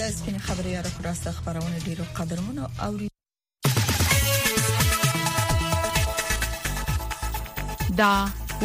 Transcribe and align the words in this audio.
د 0.00 0.10
سپین 0.10 0.38
خبري 0.38 0.72
را 0.76 0.82
خلاصه 0.96 1.32
خبرونه 1.32 1.78
ډیرو 1.86 2.04
قدرمنو 2.16 2.66
او 2.86 2.92
دا 8.00 8.14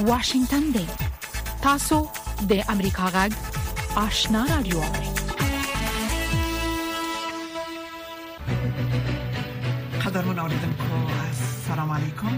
واشنگتن 0.09 0.63
دی 0.75 0.85
تاسو 1.65 1.97
د 2.51 2.53
امریکا 2.73 3.05
غږ 3.15 3.31
آشنا 4.05 4.41
رادیو 4.53 4.79
قدرمن 10.06 10.40
اوریدونکو 10.40 10.90
السلام 11.31 11.92
علیکم 11.97 12.33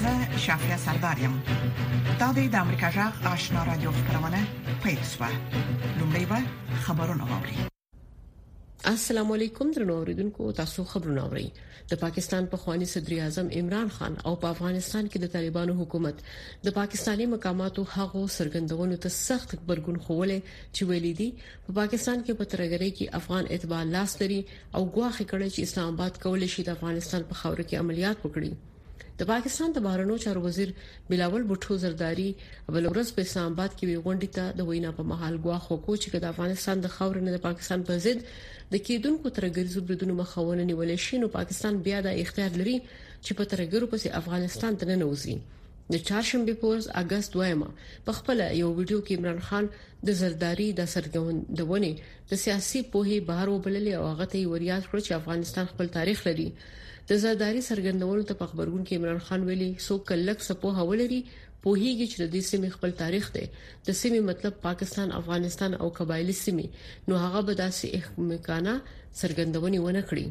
زه 0.00 0.38
شافیا 0.44 0.76
سردارم 0.86 1.34
دا 2.20 2.28
د 2.32 2.54
امریکا 2.64 2.88
غږ 2.98 3.14
آشنا 3.34 3.62
رادیو 3.70 3.90
خبرونه 3.96 4.40
پېښه 4.84 5.30
لومړی 6.00 6.24
به 6.30 6.38
خبرونه 6.84 7.24
واوري 7.32 7.75
السلام 8.88 9.30
علیکم 9.32 9.70
درنو 9.76 9.94
اوریدونکو 10.00 10.44
تاسو 10.58 10.82
خبرونه 10.90 11.22
اورئ 11.28 11.46
د 11.92 11.98
پاکستان 12.02 12.44
په 12.50 12.60
خواني 12.64 12.86
صدر 12.90 13.14
اعظم 13.24 13.48
عمران 13.60 13.88
خان 13.94 14.18
او 14.30 14.34
په 14.44 14.52
افغانستان 14.56 15.08
کې 15.14 15.22
د 15.22 15.32
طالبانو 15.32 15.74
حکومت 15.80 16.22
د 16.66 16.74
پاکستانی 16.76 17.26
مقاماتو 17.32 17.86
هغو 17.94 18.22
سرګندونو 18.36 19.00
ته 19.06 19.14
سخت 19.16 19.56
خبرګون 19.56 19.98
خولې 20.06 20.38
چې 20.52 20.88
ویلي 20.92 21.12
دي 21.22 21.28
په 21.64 21.76
پاکستان 21.80 22.22
کې 22.26 22.38
په 22.42 22.50
ترګرۍ 22.52 22.94
کې 22.98 23.10
افغان 23.22 23.50
اتباع 23.58 23.82
لاس 23.96 24.16
لري 24.22 24.38
او 24.76 24.86
ګواخ 24.86 25.20
کړي 25.30 25.48
چې 25.58 25.68
اسلام 25.70 25.92
آباد 25.96 26.22
کولای 26.28 26.52
شي 26.56 26.68
د 26.72 26.78
افغانستان 26.80 27.28
په 27.34 27.42
خاور 27.44 27.62
کې 27.66 27.82
عملیات 27.84 28.18
وکړي 28.26 28.54
د 29.20 29.28
پاکستان 29.30 29.70
د 29.76 29.84
بهرنیو 29.84 30.22
چارو 30.24 30.40
وزیر 30.46 30.72
بلاول 31.10 31.44
بوټو 31.52 31.72
زرداری 31.84 32.26
بل 32.76 32.84
ورځ 32.92 33.06
په 33.18 33.26
اسلام 33.26 33.50
آباد 33.54 33.70
کې 33.76 33.84
وی 33.88 34.02
غونډې 34.04 34.30
ته 34.36 34.44
د 34.58 34.68
وینا 34.70 34.90
په 34.98 35.02
محل 35.12 35.34
غواخ 35.46 35.64
وکړو 35.72 35.94
چې 36.02 36.08
د 36.24 36.34
افغانستان 36.34 36.76
د 36.84 36.92
خاورې 36.96 37.22
نه 37.28 37.32
د 37.36 37.42
پاکستان 37.46 37.80
په 37.90 37.94
ضد 38.06 38.18
د 38.72 38.74
کېدونکو 38.86 39.26
ترګرزو 39.40 39.80
بریدونو 39.90 40.14
مخاونه 40.22 40.62
نیول 40.72 40.90
شي 41.06 41.16
نو 41.24 41.28
پاکستان 41.38 41.72
بیا 41.88 41.98
د 42.08 42.20
اختیار 42.26 42.52
لري 42.60 42.76
چې 43.24 43.32
په 43.40 43.44
ترګرو 43.56 43.86
پسې 43.92 44.08
افغانستان 44.22 44.72
ته 44.82 44.98
نه 45.02 45.06
وځي 45.14 45.36
د 45.94 46.00
چهارشنبه 46.06 46.54
پورز 46.62 46.84
اگست 47.06 47.38
2مه 47.42 47.68
په 48.06 48.12
خپل 48.22 48.38
یو 48.62 48.68
ویډیو 48.78 49.00
کې 49.06 49.14
عمران 49.18 49.40
خان 49.50 49.72
د 50.08 50.24
زرداری 50.24 50.68
د 50.80 50.96
سرګوندونې 50.96 52.08
د 52.30 52.32
سیاسي 52.46 52.80
پوهې 52.94 53.28
بهر 53.28 53.46
وبللې 53.54 53.92
او 54.00 54.04
هغه 54.14 54.26
ته 54.32 54.50
وریاد 54.56 54.84
کړ 54.90 54.98
چې 55.06 55.20
افغانستان 55.22 55.64
خپل 55.76 55.94
تاریخ 55.98 56.24
لري 56.30 56.48
د 57.08 57.12
زرداری 57.22 57.60
سرګندولو 57.68 58.22
ته 58.28 58.34
په 58.40 58.46
خبرګون 58.52 58.82
کې 58.86 58.98
عمران 59.00 59.18
خان 59.26 59.40
ویلي 59.48 59.68
سو 59.88 59.94
کلک 60.08 60.38
سپو 60.48 60.68
حوالري 60.78 61.18
پوهیږي 61.64 62.06
چې 62.10 62.16
د 62.22 62.26
دې 62.34 62.42
سیمې 62.50 62.70
خپل 62.76 62.90
تاریخ 63.02 63.24
دی 63.36 63.44
د 63.50 63.88
سیمې 64.00 64.20
مطلب 64.30 64.54
پاکستان 64.66 65.08
افغانستان 65.20 65.70
او 65.82 65.86
قبایلی 65.98 66.36
سیمې 66.44 66.66
نو 67.08 67.12
هغه 67.26 67.40
به 67.46 67.54
داسې 67.62 67.84
احمقانه 68.00 68.74
سرګندونی 69.20 69.78
ونه 69.84 70.02
کړي 70.08 70.26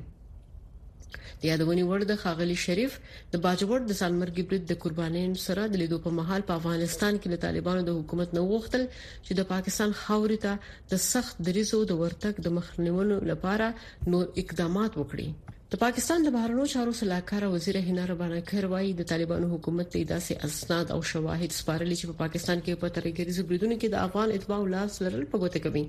د 1.40 1.44
یادونې 1.52 1.84
وړ 1.90 2.02
د 2.12 2.22
خاغلی 2.26 2.58
شریف 2.66 2.94
د 3.32 3.36
باجوړ 3.46 3.80
د 3.88 3.94
سالمرګي 4.02 4.44
برید 4.52 4.64
د 4.72 4.84
قربانین 4.84 5.32
سره 5.48 5.62
د 5.74 5.84
لیدو 5.84 5.98
په 6.06 6.10
محل 6.20 6.42
په 6.52 6.62
افغانستان 6.62 7.14
کې 7.22 7.30
د 7.36 7.42
طالبانو 7.48 7.82
د 7.90 8.00
حکومت 8.02 8.30
نو 8.40 8.44
غوښتل 8.52 8.84
چې 9.26 9.32
د 9.42 9.52
پاکستان 9.56 9.98
خاورې 10.02 10.38
ته 10.46 10.94
د 10.94 11.06
سخت 11.12 11.42
دریزو 11.50 11.80
د 11.92 12.00
ورتګ 12.06 12.34
د 12.48 12.58
مخنیولو 12.60 13.18
لپاره 13.34 13.68
نور 14.14 14.26
اقدامات 14.44 14.92
وکړي 15.04 15.28
د 15.74 15.76
پاکستان 15.86 16.20
د 16.24 16.28
بهرنیو 16.36 16.72
چارو 16.74 16.92
سلاکار 17.02 17.44
وزیر 17.54 17.76
حنا 17.88 18.04
ربانه 18.12 18.40
کروای 18.52 18.88
د 18.98 19.02
طالبانو 19.12 19.48
حکومت 19.54 19.88
ته 19.94 20.00
داسې 20.14 20.34
اسناد 20.48 20.86
او 20.96 21.00
شواهد 21.12 21.52
سپارلي 21.60 21.96
چې 22.00 22.06
په 22.10 22.16
پاکستان 22.24 22.58
کې 22.64 22.82
په 22.84 22.90
ترګریز 22.98 23.38
بریدونو 23.48 23.76
کې 23.82 23.88
د 23.90 23.96
افغان 24.08 24.30
اتباع 24.32 24.62
لاس 24.76 24.92
لرل 25.06 25.26
په 25.32 25.38
ګوته 25.44 25.60
کوي 25.66 25.84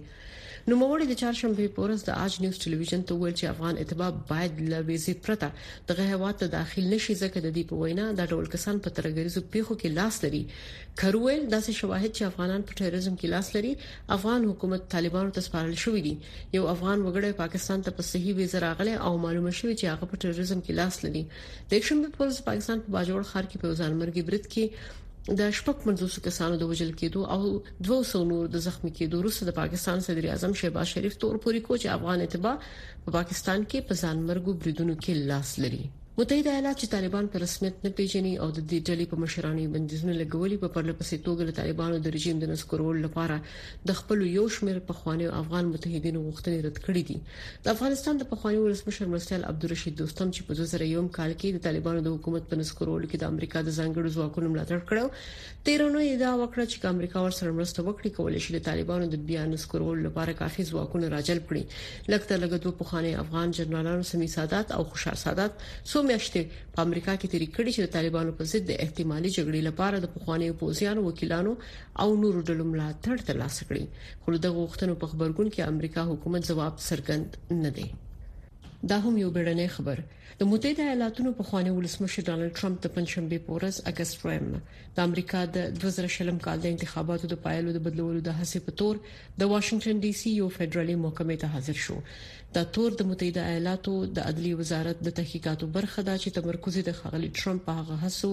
نو 0.71 0.77
موري 0.79 1.05
د 1.09 1.15
چهارشنبه 1.19 1.67
پورس 1.75 2.01
د 2.07 2.17
اج 2.23 2.37
نیوز 2.45 2.57
ټلویزیون 2.63 3.03
ته 3.11 3.19
ویل 3.19 3.35
چې 3.41 3.51
افغان 3.51 3.77
اتباع 3.83 4.07
باید 4.31 4.57
له 4.73 4.79
ویزې 4.89 5.15
پرته 5.27 5.51
دغه 5.91 6.07
هواد 6.13 6.41
ته 6.41 6.47
داخل 6.55 6.89
نشي 6.95 7.15
ځکه 7.21 7.39
د 7.45 7.49
دې 7.57 7.65
په 7.73 7.83
وینا 7.83 8.07
د 8.23 8.33
ټول 8.33 8.49
کسان 8.55 8.81
په 8.87 8.95
ترګریزو 8.99 9.45
پیخو 9.53 9.77
کې 9.81 9.95
لاس 10.01 10.17
لري 10.25 10.41
کرویل 11.03 11.45
داسې 11.55 11.79
شواهد 11.83 12.11
چې 12.17 12.23
افغانان 12.31 12.67
په 12.71 12.79
ټیرریزم 12.83 13.15
کې 13.21 13.33
لاس 13.35 13.53
لري 13.59 13.73
افغان 14.19 14.49
حکومت 14.51 14.91
طالبانو 14.97 15.35
ته 15.39 15.47
سپارل 15.51 15.77
شوې 15.85 16.01
دي 16.09 16.15
یو 16.59 16.65
افغان 16.75 16.99
وګړی 17.03 17.39
پاکستان 17.45 17.87
ته 17.89 17.97
په 18.01 18.11
صحیح 18.13 18.37
ویزه 18.43 18.65
راغلی 18.69 18.99
او 19.07 19.13
معلومه 19.27 19.55
شوې 19.61 19.75
چې 19.81 19.87
هغه 19.95 20.11
په 20.15 20.23
ټیرریزم 20.27 20.61
کې 20.67 20.83
لاس 20.83 21.03
لري 21.09 21.25
د 21.75 21.87
شنبه 21.91 22.15
پورس 22.19 22.43
پاکستان 22.53 22.85
په 22.89 22.97
باجوړ 22.99 23.33
خار 23.35 23.47
کې 23.51 23.67
په 23.67 23.81
ځانمرګي 23.81 24.29
برت 24.33 24.53
کې 24.57 25.03
د 25.39 25.41
شپږ 25.59 25.77
منځوسو 25.87 26.19
کسانو 26.27 26.55
د 26.59 26.63
وجل 26.71 26.91
کېدو 27.01 27.21
او 27.35 27.41
200 27.87 28.21
نور 28.31 28.45
د 28.51 28.57
زخمی 28.67 28.91
کېدو 28.99 29.15
وروسته 29.19 29.43
د 29.47 29.51
پاکستان 29.61 29.99
صدر 30.07 30.25
اعظم 30.31 30.53
شهباز 30.61 30.87
شریف 30.95 31.15
تور 31.21 31.35
پوری 31.45 31.61
کوچ 31.69 31.83
افغان 31.97 32.19
اتباع 32.23 32.57
په 33.05 33.09
پاکستان 33.19 33.61
کې 33.71 33.87
په 33.89 33.95
ځان 34.03 34.17
مرګو 34.29 34.59
بریدونکو 34.61 35.01
کې 35.05 35.13
لاس 35.31 35.49
لري 35.63 35.85
متحده 36.19 36.51
ایالات 36.51 36.79
چې 36.83 36.91
طالبان 36.93 37.27
په 37.33 37.41
رسمیت 37.41 37.81
نه 37.85 37.91
پیژني 37.97 38.31
او 38.45 38.47
د 38.51 38.55
دې 38.69 38.79
ډلې 38.89 39.07
په 39.09 39.17
مشرانه 39.23 39.65
بندیزونه 39.73 40.13
لګولي 40.21 40.57
په 40.61 40.71
پرلپسې 40.77 41.19
توګه 41.27 41.49
د 41.49 41.57
طالبانو 41.59 41.99
د 42.07 42.13
رژیم 42.15 42.39
د 42.45 42.49
نسکورول 42.53 43.01
لپاره 43.07 43.35
د 43.91 43.99
خپل 43.99 44.23
یو 44.29 44.45
شمېر 44.59 44.79
پخوانیو 44.91 45.35
افغان 45.41 45.69
متحدینو 45.73 46.23
غوښتنې 46.29 46.63
رد 46.69 46.81
کړې 46.87 47.03
دي 47.11 47.61
د 47.67 47.73
افغانستان 47.75 48.23
د 48.23 48.29
پخوانیو 48.31 48.63
ولسمشر 48.69 49.11
مرستيال 49.17 49.45
عبدالرشید 49.51 49.99
دوستم 50.01 50.33
چې 50.39 50.47
په 50.47 50.63
2001 50.63 51.11
کال 51.19 51.35
کې 51.35 51.59
د 51.59 51.63
طالبانو 51.69 52.07
د 52.09 52.17
حکومت 52.17 52.49
په 52.55 52.61
نسکورول 52.63 53.05
کې 53.05 53.23
د 53.25 53.35
امریکا 53.35 53.65
د 53.69 53.77
ځانګړو 53.81 54.15
ځواکونو 54.17 54.55
ملاتړ 54.57 54.89
کړو 54.93 55.13
تیرونو 55.69 56.01
یې 56.07 56.25
دا 56.25 56.33
وکړه 56.41 56.69
چې 56.73 56.95
امریکا 56.99 57.27
ورسره 57.27 57.55
مرسته 57.61 57.87
وکړي 57.91 58.17
کولای 58.23 58.43
شي 58.49 58.57
د 58.57 58.65
طالبانو 58.71 59.11
د 59.19 59.25
بیا 59.35 59.45
نسکورول 59.53 60.03
لپاره 60.09 60.39
کافي 60.41 60.69
ځواکونه 60.73 61.13
راجلب 61.19 61.47
کړي 61.53 62.11
لکه 62.17 62.33
تلګدو 62.35 62.75
پخوانی 62.83 63.15
افغان 63.27 63.55
جنرالانو 63.63 64.11
سمي 64.15 64.33
سادات 64.39 64.75
او 64.81 64.83
خوشحال 64.97 65.23
سادات 65.29 65.65
سو 65.95 66.05
میاشتې 66.09 66.43
په 66.77 66.87
امریکا 66.87 67.13
کې 67.21 67.31
تیرې 67.33 67.49
کړې 67.57 67.71
چې 67.75 67.81
د 67.85 67.93
طالبانو 67.97 68.35
په 68.39 68.43
ضد 68.53 68.65
د 68.71 68.81
احتمالي 68.87 69.31
جګړې 69.37 69.61
لپاره 69.69 69.97
د 70.01 70.07
پخوانیو 70.15 70.59
پوزیانو 70.63 71.01
وکیلانو 71.07 71.53
او 72.05 72.09
نورو 72.25 72.43
ډلو 72.49 72.65
ملاتړ 72.73 73.17
ترلاسه 73.31 73.63
کړي 73.69 73.85
خو 74.25 74.29
د 74.49 74.59
غوښتنو 74.59 74.95
په 75.05 75.15
خبرګون 75.15 75.49
کې 75.55 75.69
امریکا 75.75 76.03
حکومت 76.11 76.43
ځواب 76.55 76.75
سرګند 76.89 77.31
نه 77.65 77.71
دی 77.79 77.89
دا 78.91 78.97
هم 79.07 79.15
یو 79.25 79.31
بیرنې 79.37 79.67
خبر 79.79 79.99
د 80.41 80.49
متحده 80.51 80.83
ایالاتونو 80.87 81.31
په 81.39 81.43
خوانې 81.49 81.73
ولسمشر 81.77 82.25
ډانلډ 82.29 82.53
ټرمپ 82.61 82.77
د 82.87 82.91
پنځشنبه 82.97 83.39
پورز 83.47 83.77
اگست 83.91 84.27
ریم 84.27 84.49
د 84.97 85.07
امریکا 85.09 85.41
د 85.55 85.59
2020 85.85 86.43
کال 86.47 86.59
د 86.65 86.75
انتخاباتو 86.75 87.31
د 87.33 87.39
پایلو 87.47 87.73
د 87.77 87.85
بدلولو 87.87 88.21
د 88.27 88.37
هڅې 88.39 88.61
په 88.67 88.77
تور 88.81 89.01
د 89.41 89.51
واشنگټن 89.53 90.03
ډي 90.07 90.13
سي 90.23 90.35
یو 90.41 90.49
فدرالي 90.59 90.97
محکمې 91.07 91.41
ته 91.45 91.55
حاضر 91.55 91.81
شو 91.85 91.97
دا 92.57 92.61
تور 92.75 92.93
د 92.99 93.05
متحده 93.07 93.43
ایالاتو 93.53 93.95
د 94.19 94.29
عدلي 94.29 94.51
وزارت 94.59 95.01
د 95.07 95.13
تحقیقاتو 95.17 95.67
برخه 95.73 96.05
دا 96.09 96.13
چې 96.23 96.35
تمرکز 96.37 96.79
د 96.87 96.93
خغلی 97.01 97.29
ټرمپ 97.41 97.65
په 97.67 97.75
هغه 97.81 97.97
هڅو 98.05 98.31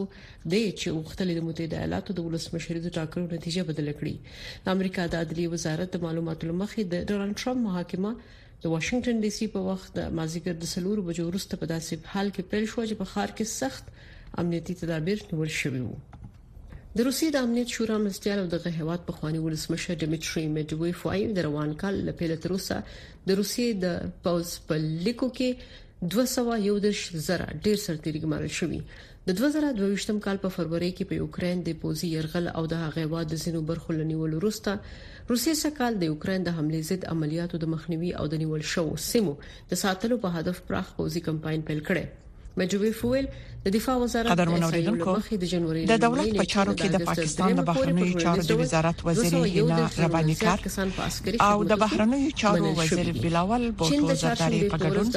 دی 0.54 0.62
چې 0.68 0.96
وختلې 1.00 1.36
د 1.40 1.46
متحده 1.48 1.80
ایالاتو 1.82 2.16
د 2.20 2.28
ولسمشری 2.28 2.84
د 2.86 2.94
ټاکنو 3.00 3.26
نتیجه 3.40 3.66
بدل 3.72 3.90
کړي 3.98 4.62
د 4.70 4.74
امریکا 4.76 5.08
د 5.16 5.26
عدلي 5.28 5.48
وزارت 5.56 5.98
د 5.98 6.04
معلوماتو 6.06 6.50
لمخې 6.54 6.88
د 6.96 7.10
ډونالد 7.14 7.42
ټرمپ 7.44 7.62
محاکمه 7.66 8.14
د 8.22 8.74
واشنگټن 8.76 9.22
ډي 9.28 9.34
سي 9.40 9.50
په 9.58 9.66
وخت 9.70 10.00
د 10.00 10.16
مازیګر 10.22 10.62
د 10.64 10.72
سلور 10.78 11.04
بجو 11.10 11.28
وروسته 11.32 11.62
په 11.66 11.74
داسې 11.76 12.16
حال 12.16 12.34
کې 12.34 12.56
پیل 12.56 12.72
شو 12.74 12.88
چې 12.90 13.04
په 13.04 13.14
خار 13.16 13.38
کې 13.38 13.54
سخت 13.60 13.94
امنیتي 14.46 14.80
تدابیر 14.86 15.30
نیول 15.34 15.56
شوي 15.62 15.84
وو 15.90 16.04
د 16.98 17.06
روسي 17.06 17.28
د 17.34 17.38
امنیت 17.46 17.70
شورا 17.76 17.96
مرستيال 18.06 18.38
او 18.42 18.48
دغه 18.54 18.72
هیواد 18.80 19.06
په 19.06 19.12
خواني 19.20 19.40
ولسمشر 19.44 19.96
دمټري 20.02 20.42
میډويف 20.58 21.00
وايي 21.08 21.24
د 21.38 21.44
روان 21.46 21.72
کال 21.84 21.96
لپاره 22.10 22.36
تر 22.44 22.52
اوسه 22.58 22.78
د 23.30 23.40
روسي 23.40 23.66
د 23.86 23.96
پوز 24.28 24.52
په 24.72 24.78
لیکو 25.08 25.30
کې 25.40 26.06
201 26.18 27.18
زره 27.30 27.48
ډیر 27.68 27.82
سرتیری 27.86 28.22
ګمارل 28.28 28.52
شوی 28.60 28.80
د 29.30 29.40
2022م 29.42 30.20
کال 30.26 30.42
په 30.48 30.54
فروری 30.58 30.92
کې 30.98 31.10
په 31.12 31.20
یوکرين 31.24 31.66
د 31.70 31.80
پوزي 31.86 32.12
يرغل 32.14 32.52
او 32.54 32.64
د 32.74 32.86
هغه 32.88 33.08
واد 33.18 33.36
زینو 33.46 33.62
برخو 33.72 33.98
لنیول 34.02 34.38
وروسته 34.40 34.78
روسي 35.34 35.58
سکال 35.64 35.98
د 36.02 36.10
یوکرين 36.14 36.46
د 36.50 36.58
حمله 36.60 36.84
ضد 36.92 37.10
عملیاتو 37.16 37.62
د 37.64 37.74
مخنیوي 37.78 38.14
او 38.22 38.28
د 38.36 38.44
نیول 38.44 38.68
شو 38.74 38.86
سیمو 39.10 39.36
د 39.74 39.82
ساتلو 39.86 40.20
په 40.28 40.38
هدف 40.44 40.62
پراخ 40.70 40.94
پوزي 41.00 41.26
کمپاین 41.30 41.66
پیل 41.72 41.84
کړي 41.90 42.62
مجوي 42.62 42.90
فویل 43.02 43.28
د 43.66 43.68
دفاع 43.70 43.96
وزارت 43.98 44.28
قدر 44.32 44.50
منوریدونکو 44.50 45.12
د 45.92 45.94
دولت 46.06 46.30
په 46.40 46.44
چارو 46.54 46.72
کې 46.80 46.86
د 46.94 47.04
پاکستان 47.10 47.56
د 47.60 47.62
بهرنیو 47.68 48.20
چارو 48.24 48.42
د 48.48 48.52
وزارت 48.62 49.04
وزیر 49.10 49.36
هینا 49.54 49.86
ربانی 50.00 50.36
کار 50.42 50.58
او 51.46 51.64
د 51.70 51.78
بهرنیو 51.84 52.32
چارو 52.42 52.72
وزیر 52.80 53.12
بلاول 53.26 53.64
بوتو 53.82 54.16
زرداری 54.22 54.60
په 54.70 54.78
ګډون 54.82 55.08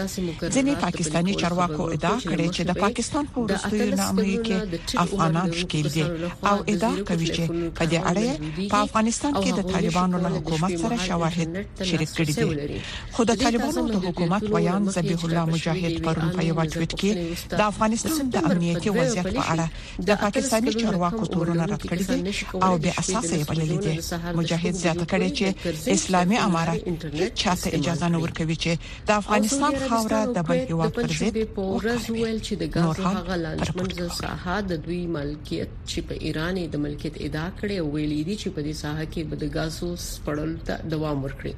ځینې 0.50 0.81
پاکستانی 0.84 1.34
چارواکو 1.40 1.88
ادعا 1.94 2.12
کړې 2.20 2.54
چې 2.56 2.62
د 2.62 2.70
پاکستان 2.84 3.25
په 3.26 3.40
وروستیو 3.40 3.96
نامې 4.02 4.38
کې 4.46 5.02
افغانان 5.04 5.50
شکیل 5.62 5.88
دي 5.96 6.04
او 6.52 6.56
ادعا 6.69 6.94
کوي 7.08 7.26
چې 7.26 7.43
په 7.75 7.84
دې 7.90 7.96
اړه 8.12 8.70
په 8.76 8.78
افغانستان 8.82 9.32
کې 9.34 9.50
د 9.58 9.62
طالبانو 9.75 10.19
له 10.28 10.32
حکومت 10.37 10.78
سره 10.84 10.96
شواهد 11.08 11.64
شریک 11.90 12.08
کړي 12.08 12.38
دي 12.38 12.81
خو 13.19 13.25
د 13.34 13.43
طالبانو 13.43 13.87
د 13.90 13.94
حکومت 14.06 14.44
بیان 14.56 14.88
ذبیح 15.00 15.25
الله 15.32 15.44
مجاهد 15.52 16.00
پرون 16.08 16.31
په 16.40 16.50
یو 16.52 16.58
ټویټ 16.64 16.93
کې 17.04 17.58
د 17.58 17.69
افغانستان 17.69 18.34
د 18.36 18.46
امنیتي 18.52 18.90
وضعیت 18.96 19.26
په 19.36 19.42
اړه 19.52 19.66
د 20.08 20.18
پاکستاني 20.22 20.72
چارواکو 20.82 21.24
تورونه 21.34 21.64
رد 21.72 21.82
کړی 21.90 22.04
دي 22.10 22.66
او 22.66 22.72
به 22.84 22.90
اساس 23.02 23.26
یې 23.36 23.42
بللې 23.50 23.76
دي 23.84 23.94
مجاهد 24.40 24.74
زیاته 24.82 25.04
کړي 25.12 25.28
چې 25.38 25.46
اسلامي 25.96 26.38
امارات 26.46 26.80
چاته 27.42 27.68
اجازه 27.80 28.06
نه 28.14 28.18
ورکوي 28.26 28.56
چې 28.64 28.72
د 29.08 29.10
افغانستان 29.20 29.72
خاوره 29.88 30.20
د 30.36 30.48
بل 30.50 30.58
هیواد 30.72 30.92
پر 31.00 31.14
ضد 31.20 31.36
وکړي 31.56 32.36
چې 32.46 32.52
د 32.60 32.64
غاز 32.74 33.00
هغه 33.08 33.34
لنجمن 33.44 33.90
ساحه 34.20 34.56
د 34.70 34.84
دوی 34.86 35.02
ملکیت 35.18 35.70
چې 35.90 35.98
په 36.10 36.14
ایران 36.28 36.54
د 36.76 36.84
ملکیت 36.86 37.14
ادعا 37.26 37.48
کړي 37.58 37.76
او 37.82 37.86
ویلي 37.96 38.20
دي 38.28 38.34
چې 38.40 38.48
په 38.56 38.60
دې 38.66 38.74
ساحه 38.82 39.04
کې 39.12 39.22
بدګاسو 39.30 39.86
سپړل 40.08 40.52
ته 40.66 40.74
دوام 40.94 41.18
ورکړي 41.26 41.54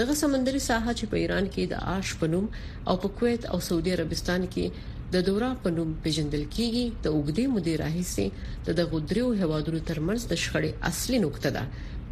دغه 0.00 0.14
سمندري 0.22 0.60
ساحه 0.68 0.90
چې 0.98 1.04
په 1.10 1.16
ایران 1.22 1.44
کې 1.52 1.64
د 1.72 1.74
آش 1.98 2.06
پنوم 2.20 2.46
او 2.88 2.94
په 3.02 3.08
کویت 3.20 3.42
او 3.54 3.58
سعودي 3.68 3.90
عربستان 3.96 4.42
کې 4.54 4.66
د 5.14 5.16
دورا 5.28 5.48
په 5.64 5.70
نوم 5.76 5.88
پیژندل 6.04 6.44
کیږي 6.56 6.82
د 7.06 7.08
اوګدې 7.16 7.44
مودې 7.54 7.74
راهیسې 7.82 8.26
د 8.68 8.76
دغو 8.78 8.98
دریو 9.08 9.26
هوادرو 9.42 9.80
ترمنځ 9.90 10.20
د 10.30 10.32
شخړې 10.44 10.72
اصلي 10.90 11.18
نقطه 11.26 11.48
ده 11.56 11.64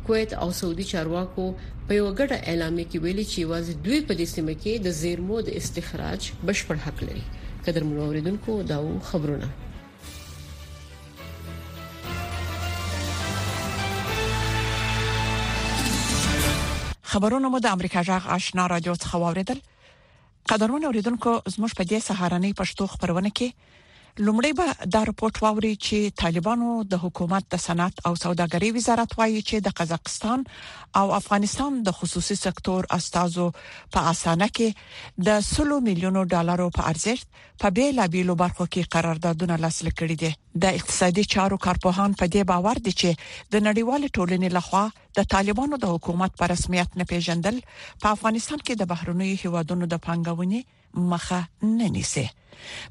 کویت 0.08 0.30
او 0.42 0.48
سعودي 0.58 0.86
چارواکو 0.92 1.44
په 1.86 1.92
یو 2.00 2.06
غټه 2.18 2.36
اعلامیه 2.50 2.86
کې 2.90 2.98
ویلي 3.06 3.24
چې 3.32 3.48
واځ 3.52 3.66
دوی 3.86 4.00
په 4.10 4.18
دې 4.18 4.26
سیمه 4.34 4.54
کې 4.62 4.72
د 4.88 4.98
زیرمو 5.00 5.38
د 5.48 5.58
استخراج 5.62 6.28
بشپړ 6.46 6.76
حق 6.88 6.98
لري 7.08 7.24
قدر 7.70 7.84
منوریدونکو 7.94 8.58
دا 8.74 8.78
خبرونه 9.12 9.50
خبرونه 17.12 17.46
مو 17.52 17.58
د 17.62 17.66
امریکا 17.76 18.00
جغ 18.12 18.22
آشنا 18.38 18.64
رادیو 18.76 18.94
څخه 19.02 19.14
واوریدل 19.26 19.58
قدرمن 20.52 20.82
اوریدونکو 20.86 21.30
زموږ 21.54 21.70
په 21.78 21.82
دې 21.90 21.98
سهارنۍ 22.08 22.52
پښتو 22.60 22.82
خبرونه 22.92 23.30
کې 23.36 23.48
لومړی 24.26 24.52
به 24.58 24.66
دا 24.94 25.00
رپورت 25.10 25.36
واوري 25.42 25.68
چې 25.86 26.12
طالبانو 26.22 26.70
د 26.94 26.98
حکومت 27.04 27.44
د 27.52 27.60
صنعت 27.66 27.94
او 28.08 28.10
سوداګرۍ 28.24 28.70
وزارت 28.76 29.10
وایي 29.18 29.36
چې 29.48 29.56
د 29.68 29.72
قزاقستان 29.78 30.38
او 31.02 31.06
افغانستان 31.20 31.70
د 31.86 31.94
خصوصي 32.00 32.34
سکتور 32.44 32.88
استازو 32.98 33.46
په 33.94 33.98
اسانه 34.12 34.48
کې 34.58 35.22
د 35.28 35.40
100 35.44 35.78
میلیونو 35.86 36.24
ډالرو 36.34 36.66
په 36.78 36.88
ارزښت 36.90 37.38
په 37.64 37.72
بیلابیلو 37.78 38.34
برخو 38.42 38.66
کې 38.72 38.90
قراردادونه 38.94 39.58
لاسلیک 39.64 39.96
کړي 40.00 40.16
دي 40.24 40.32
د 40.64 40.76
اقتصادي 40.80 41.24
چارو 41.36 41.60
کارپوهان 41.68 42.16
په 42.24 42.30
دې 42.34 42.50
باور 42.52 42.82
دي 42.88 42.94
چې 42.96 43.54
د 43.54 43.64
نړیوال 43.68 44.04
ټولنې 44.10 44.58
لخوا 44.58 44.84
د 45.20 45.30
طالبانو 45.36 45.80
د 45.86 45.94
حکومت 45.96 46.36
په 46.42 46.50
رسمیت 46.54 47.00
نه 47.02 47.08
پیژندل 47.14 47.62
په 48.02 48.16
افغانستان 48.18 48.58
کې 48.60 48.82
د 48.82 48.92
بهرنوي 48.92 49.32
هیوادونو 49.44 49.90
د 49.94 50.04
پنګونې 50.08 50.79
مخه 51.10 51.40
نه 51.78 51.86
نیسي 51.96 52.26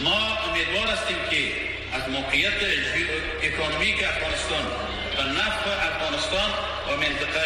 ما 0.04 0.28
امیدوار 0.50 0.86
هستیم 0.86 1.16
که 1.30 1.52
از 1.96 2.08
موقعیت 2.12 2.52
اکانومیک 3.42 4.04
افغانستان 4.04 4.64
و 5.18 5.22
نفع 5.22 5.70
افغانستان 5.90 6.50
و 6.88 6.96
منطقه 6.96 7.40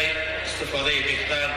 استفاده 0.45 0.91
بهتر 1.01 1.49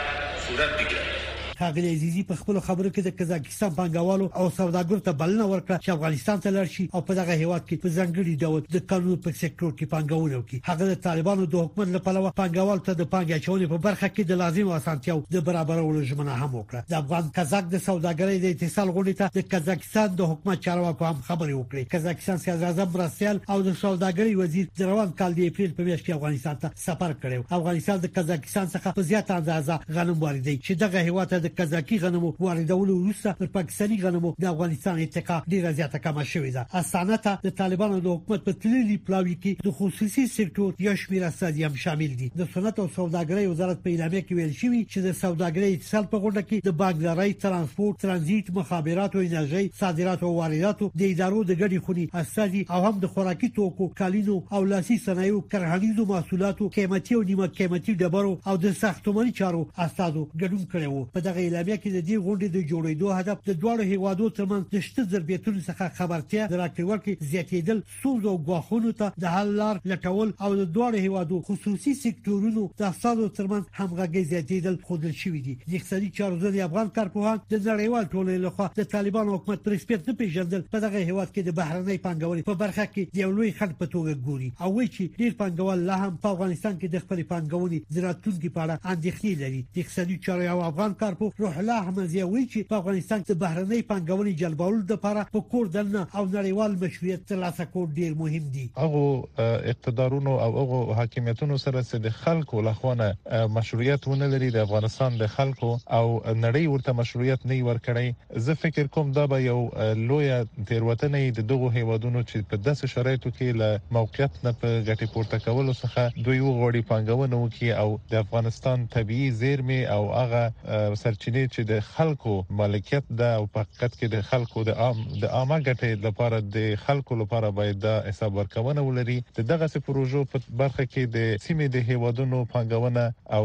صورت 0.48 0.70
بگیرد 0.70 1.31
ښاغلي 1.62 1.90
عزیزي 1.96 2.22
په 2.28 2.34
خپل 2.40 2.56
خبرو 2.66 2.90
کې 2.94 3.02
د 3.06 3.10
قزاقستان 3.18 3.74
بانګوالو 3.78 4.26
او 4.38 4.44
سوداګرو 4.58 5.02
ته 5.08 5.12
بلنه 5.20 5.44
ورکړه 5.50 5.76
چې 5.84 5.90
افغانستان 5.96 6.40
ته 6.46 6.48
لاړ 6.54 6.68
شي 6.76 6.84
او 6.94 7.00
په 7.08 7.12
دغه 7.18 7.34
هیواد 7.42 7.62
کې 7.68 7.80
په 7.82 7.88
ځنګړي 7.98 8.34
ډول 8.42 8.62
د 8.76 8.82
قانون 8.92 9.20
په 9.26 9.36
سکتور 9.40 9.72
کې 9.76 9.90
پانګونه 9.92 10.36
وکړي 10.40 10.58
هغه 10.70 10.84
د 10.92 10.98
طالبانو 11.06 11.46
د 11.52 11.60
حکومت 11.64 11.92
لپاره 11.96 12.32
پانګوال 12.40 12.80
ته 12.88 12.92
د 13.02 13.06
پانګې 13.12 13.34
اچونې 13.36 13.68
په 13.74 13.78
برخه 13.86 14.08
کې 14.14 14.22
د 14.32 14.40
لازم 14.42 14.72
اسانتیاو 14.78 15.22
د 15.36 15.44
برابرولو 15.50 16.02
ژمنه 16.10 16.32
هم 16.40 16.50
وکړه 16.58 16.90
د 16.94 16.96
افغان 17.02 17.30
قزاق 17.38 17.70
د 17.70 17.76
سوداګرۍ 17.88 18.36
د 18.40 18.46
اتصال 18.56 18.88
غونډې 18.96 19.14
ته 19.20 19.24
د 19.36 19.48
قزاقستان 19.54 20.18
د 20.22 20.32
حکومت 20.32 20.64
چارواکو 20.66 21.08
هم 21.10 21.22
خبرې 21.28 21.54
وکړې 21.60 21.86
قزاقستان 21.94 22.42
سیاست 22.46 22.66
اعظم 22.70 22.92
برسل 22.98 23.36
او 23.52 23.58
د 23.68 23.70
سوداګرۍ 23.84 24.32
وزیر 24.42 24.74
د 24.82 24.90
روان 24.92 25.14
کال 25.22 25.38
د 25.40 25.46
اپریل 25.52 25.78
په 25.78 25.88
میاشت 25.90 26.06
کې 26.06 26.18
افغانستان 26.18 26.60
ته 26.62 26.84
سفر 26.88 27.16
کړی 27.22 27.56
افغانستان 27.60 28.04
د 28.06 28.14
قزاقستان 28.20 28.70
څخه 28.76 28.98
په 29.00 29.08
زیاته 29.12 29.38
اندازه 29.40 29.80
غنم 30.00 30.18
واردوي 30.26 30.58
چې 30.66 30.84
دغه 30.84 31.08
هیواد 31.10 31.32
ته 31.34 31.38
د 31.40 31.48
د 31.52 31.60
قزاقي 31.62 31.96
غنمو 31.98 32.34
واردولو 32.40 32.94
وروسته 32.96 33.32
پر 33.38 33.46
پاکستاني 33.54 33.96
غنمو 34.02 34.30
د 34.42 34.44
افغانستان 34.50 34.98
اتکا 35.02 35.36
ډیره 35.48 35.72
زیاته 35.80 35.98
کم 36.04 36.20
شوې 36.30 36.50
ده 36.56 36.62
استانه 36.80 37.16
ته 37.24 37.32
د 37.46 37.50
طالبانو 37.60 37.98
د 38.06 38.14
حکومت 38.16 38.44
په 38.46 38.52
تللی 38.62 38.96
پلاوي 39.08 39.34
کې 39.42 39.68
د 39.68 39.74
خصوصي 39.80 40.24
سکتور 40.34 40.78
یا 40.84 40.94
شمیر 41.02 41.26
استادي 41.28 41.64
هم 41.66 41.74
شامل 41.82 42.14
دي 42.20 42.28
د 42.42 42.48
صنعت 42.54 42.80
او 42.84 42.86
سوداګرۍ 42.94 43.50
وزارت 43.50 43.82
په 43.82 43.92
اعلامیه 43.92 44.22
کې 44.28 44.36
ویل 44.40 44.54
شوی 44.60 44.80
چې 44.84 45.04
د 45.08 45.18
سوداګرۍ 45.18 45.74
اتصال 45.76 46.08
په 46.14 46.22
غونډه 46.22 46.42
کې 46.46 46.70
د 46.70 46.78
بانکدارۍ 46.82 47.36
ترانسپورت 47.46 48.00
ترانزیت 48.06 48.48
مخابرات 48.60 49.16
او 49.18 49.24
انرژي 49.28 49.64
صادرات 49.82 50.26
او 50.30 50.32
واردات 50.38 50.82
د 50.84 51.06
ادارو 51.10 51.44
د 51.52 51.60
ګډې 51.60 51.86
خوني 51.90 52.08
استادي 52.24 52.64
او 52.70 52.80
هم 52.86 52.94
د 53.06 53.12
خوراکي 53.16 53.52
توکو 53.60 53.90
کالینو 54.02 54.38
او 54.58 54.62
لاسي 54.74 54.98
صنایعو 55.08 55.44
کرهنیزو 55.56 56.08
محصولاتو 56.14 56.72
قیمتي 56.80 57.20
او 57.22 57.22
نیمه 57.34 57.52
قیمتي 57.62 57.98
ډبرو 58.06 58.34
او 58.52 58.58
د 58.66 58.76
ساختماني 58.82 59.38
چارو 59.42 59.64
استادو 59.88 60.26
ګډون 60.26 60.66
کړو 60.74 61.06
په 61.14 61.28
دغه 61.30 61.40
اعلامیه 61.42 61.76
کې 61.82 61.88
د 61.96 61.98
دې 62.08 62.16
غونډې 62.24 62.48
د 62.52 62.58
جوړېدو 62.70 63.16
هدف 63.18 63.38
د 63.48 63.52
دواړو 63.62 63.86
هیوادو 63.92 64.26
ترمنځ 64.38 64.64
د 64.74 64.82
شته 64.88 65.02
ضربېتونو 65.12 65.60
څخه 65.68 65.94
خبرتیا 65.98 66.46
راکړل 66.60 67.00
کې 67.06 67.30
زیاتېدل 67.32 67.78
سوزو 68.02 68.34
غواخونو 68.48 68.92
ته 69.00 69.06
د 69.24 69.34
حل 69.36 69.52
لار 69.60 69.80
لټول 69.92 70.28
او 70.46 70.50
د 70.60 70.62
دواړو 70.76 71.02
هیوادو 71.06 71.40
خصوصي 71.48 71.94
سکتورونو 72.02 72.62
د 72.78 72.88
اقتصادو 72.88 73.28
ترمنځ 73.38 73.64
همغږي 73.78 74.22
زیاتېدل 74.32 74.78
خودل 74.90 75.14
شوې 75.22 75.40
دي 75.48 75.54
د 75.68 75.78
اقتصادي 75.80 76.10
چارو 76.20 76.40
د 76.44 76.60
افغان 76.68 76.92
کارپوهان 77.00 77.42
د 77.52 77.54
نړیوال 77.56 78.08
ټولنې 78.12 78.44
لخوا 78.46 78.68
د 78.80 78.90
طالبان 78.94 79.32
حکومت 79.34 79.64
پر 79.64 79.76
سپیټ 79.84 80.08
نه 80.10 80.18
پیژندل 80.22 80.66
په 80.76 80.82
دغه 80.86 80.98
هیواد 81.10 81.34
کې 81.34 81.48
د 81.50 81.56
بهرنۍ 81.60 81.98
پانګوري 82.06 82.46
په 82.50 82.60
برخه 82.64 82.86
کې 82.92 83.16
د 83.16 83.22
یو 83.24 83.30
لوی 83.40 83.52
خلک 83.62 83.76
په 83.82 83.92
توګه 83.94 84.22
ګوري 84.30 84.50
او 84.62 84.72
وایي 84.78 84.92
چې 84.96 85.20
ډیر 85.22 85.38
پانګوال 85.42 85.86
لا 85.92 86.00
هم 86.04 86.18
په 86.26 86.32
افغانستان 86.36 86.78
کې 86.78 86.96
د 86.96 87.06
خپل 87.06 87.24
پانګونې 87.32 87.94
د 87.96 88.06
راتلونکي 88.08 88.50
په 88.56 88.64
اړه 88.64 88.92
اندېښنې 88.94 89.32
لري 89.44 89.60
د 89.76 89.84
اقتصادي 89.84 90.18
چارو 90.26 90.48
او 90.54 90.60
افغان 90.70 90.94
کارپوهان 91.04 91.21
خلکو 91.22 91.42
روح 91.42 91.58
الله 91.58 91.78
احمدیوي 91.82 92.40
چې 92.52 92.62
په 92.70 92.78
افغانستان 92.82 93.20
کې 93.26 93.34
بهرنۍ 93.40 93.82
پانګونې 93.90 94.30
جلبولو 94.38 94.78
لپاره 94.92 95.24
په 95.34 95.42
کور 95.50 95.66
دننه 95.74 96.00
او 96.14 96.22
نړیوال 96.30 96.72
مشروعیت 96.84 97.20
ترلاسه 97.32 97.66
کول 97.74 97.84
ډیر 97.98 98.16
مهم 98.22 98.48
دي 98.54 98.64
هغه 98.78 99.50
اقتدارونو 99.72 100.32
او 100.46 100.48
هغه 100.56 100.96
حاکمیتونو 101.00 101.58
سره 101.64 101.82
چې 101.90 102.02
د 102.06 102.16
خلکو 102.22 102.62
لخوانه 102.68 103.44
مشروعیت 103.58 104.08
ونه 104.12 104.30
لري 104.32 104.48
د 104.56 104.64
افغانستان 104.68 105.20
د 105.20 105.30
خلکو 105.36 105.68
او 105.76 106.02
نړۍ 106.08 106.64
ورته 106.72 106.96
مشروعیت 107.02 107.46
نه 107.52 107.60
ورکړي 107.70 108.42
زه 108.48 108.58
فکر 108.64 108.90
کوم 108.98 109.14
دا 109.20 109.28
به 109.34 109.40
یو 109.46 109.60
لوی 110.02 110.28
تیروتنه 110.72 111.22
د 111.38 111.48
دغه 111.54 111.78
هیوادونو 111.78 112.24
چې 112.32 112.50
په 112.54 112.66
داسې 112.66 112.96
شرایطو 112.96 113.34
کې 113.36 113.62
له 113.62 113.80
موقعیت 114.00 114.42
نه 114.48 114.56
په 114.64 114.82
ګټه 114.90 115.14
پورته 115.14 115.46
کولو 115.46 115.78
څخه 115.84 116.26
دوی 116.26 116.42
وغوړي 116.42 116.90
پانګونه 116.92 117.42
وکړي 117.44 117.72
او 117.86 117.96
د 118.16 118.20
افغانستان 118.26 118.86
طبي 118.98 119.22
زیرمه 119.44 119.80
او 119.98 120.02
هغه 120.18 120.92
سرچینې 121.12 121.48
چې 121.54 121.62
د 121.70 121.84
خلکو 121.86 122.34
مالکیت 122.60 123.06
ده 123.20 123.38
او 123.40 123.44
په 123.54 123.62
حقیقت 123.64 123.96
کې 123.98 124.08
د 124.14 124.24
خلکو 124.30 124.62
د 124.68 124.76
عام 124.84 125.00
د 125.22 125.32
عامه 125.38 125.58
ګټې 125.66 125.90
لپاره 126.06 126.38
د 126.56 126.78
خلکو 126.84 127.18
لپاره 127.22 127.50
باید 127.58 127.80
د 127.86 127.98
حساب 128.10 128.38
ورکونه 128.40 128.84
ولري 128.86 129.16
د 129.38 129.46
دغه 129.52 129.68
سي 129.72 129.82
پروژو 129.88 130.22
په 130.34 130.42
برخه 130.62 130.86
کې 130.92 131.12
د 131.16 131.42
سیمې 131.46 131.68
د 131.74 131.90
هیوادونو 131.90 132.40
پنګونه 132.54 133.02
او 133.38 133.42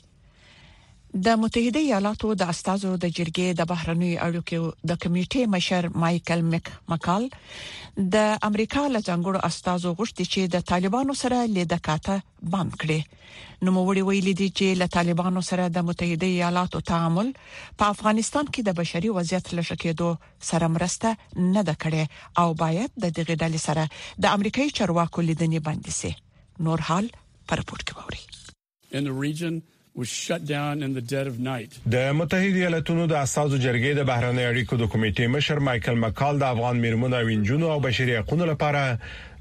د 1.16 1.28
متحده 1.42 1.80
ایالاتو 1.84 2.30
د 2.40 2.50
استازو 2.54 2.90
د 3.04 3.10
جرګې 3.18 3.52
د 3.58 3.66
بهرنوي 3.68 4.16
اړیکو 4.24 4.88
د 4.90 4.96
کمیټې 5.04 5.44
مشر 5.54 5.86
مايكل 6.04 6.42
مک 6.54 6.72
مکال 6.94 7.28
د 8.16 8.24
امریکا 8.48 8.82
له 8.96 9.02
څنګهړو 9.10 9.44
استازو 9.50 9.94
غوښتي 10.00 10.26
چې 10.34 10.50
د 10.56 10.66
طالبانو 10.72 11.14
سره 11.20 11.46
لیدکاته 11.58 12.16
بند 12.56 12.76
کړي 12.82 13.00
نو 13.68 13.74
موري 13.78 14.04
ویلي 14.10 14.34
دي 14.42 14.48
چې 14.60 14.82
له 14.82 14.92
طالبانو 14.98 15.44
سره 15.52 15.68
د 15.78 15.86
متحده 15.90 16.30
ایالاتو 16.32 16.82
تعامل 16.92 17.30
په 17.84 17.96
افغانستان 17.96 18.50
کې 18.50 18.68
د 18.70 18.78
بشري 18.82 19.12
وضعیت 19.20 19.52
لشکېدو 19.60 20.10
سره 20.52 20.70
مرسته 20.76 21.14
نه 21.22 21.64
ده 21.72 21.78
کړې 21.86 22.44
او 22.44 22.48
باید 22.66 22.98
د 23.06 23.16
دغه 23.22 23.38
ډلې 23.38 23.64
سره 23.68 24.28
د 24.28 24.36
امریکایي 24.40 24.76
چارواکو 24.82 25.26
لیدنې 25.30 25.66
بند 25.70 25.90
شي 26.02 26.12
نور 26.70 26.86
حال 26.92 27.10
پر 27.54 27.66
پورت 27.72 27.96
کوي 28.02 28.22
in 28.98 29.04
the 29.10 29.14
region 29.28 29.56
د 29.96 31.96
متحده 32.20 32.60
ایالاتونو 32.62 33.04
د 33.12 33.14
اساسو 33.26 33.60
جرګې 33.66 33.92
د 33.98 34.02
بهرانه 34.10 34.42
اړیکو 34.48 34.80
د 34.80 34.90
کمیټې 34.94 35.28
مشر 35.36 35.60
مايكل 35.68 36.00
مکال 36.04 36.40
د 36.42 36.52
افغان 36.56 36.82
میرمنو 36.86 37.16
او 37.20 37.30
انجونو 37.36 37.70
او 37.76 37.78
بشري 37.86 38.18
حقوقو 38.18 38.46
لپاره 38.50 38.82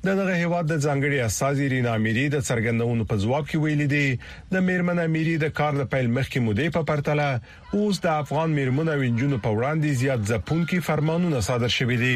د 0.04 0.06
دغه 0.20 0.36
هیواد 0.42 0.70
د 0.72 0.78
ځنګړي 0.86 1.18
اساسي 1.28 1.66
رینا 1.72 1.94
اميري 2.02 2.26
د 2.36 2.46
څرګندونو 2.50 3.08
په 3.10 3.14
ځواب 3.24 3.44
کې 3.50 3.60
ویل 3.64 3.82
دي 3.94 4.08
د 4.54 4.56
میرمن 4.68 4.98
اميري 5.06 5.34
د 5.44 5.46
کار 5.58 5.72
د 5.80 5.82
پیل 5.96 6.06
مخکې 6.20 6.38
مودې 6.46 6.68
په 6.76 6.82
پرتله 6.92 7.28
اوس 7.80 7.96
د 8.06 8.08
افغان 8.22 8.48
میرمنو 8.60 8.90
او 8.96 9.00
انجونو 9.10 9.36
په 9.46 9.50
وړاندې 9.56 9.88
زیات 10.04 10.20
ځپونکي 10.32 10.78
فرمانونه 10.90 11.38
صادر 11.50 11.70
شوي 11.80 11.96
دي 12.06 12.14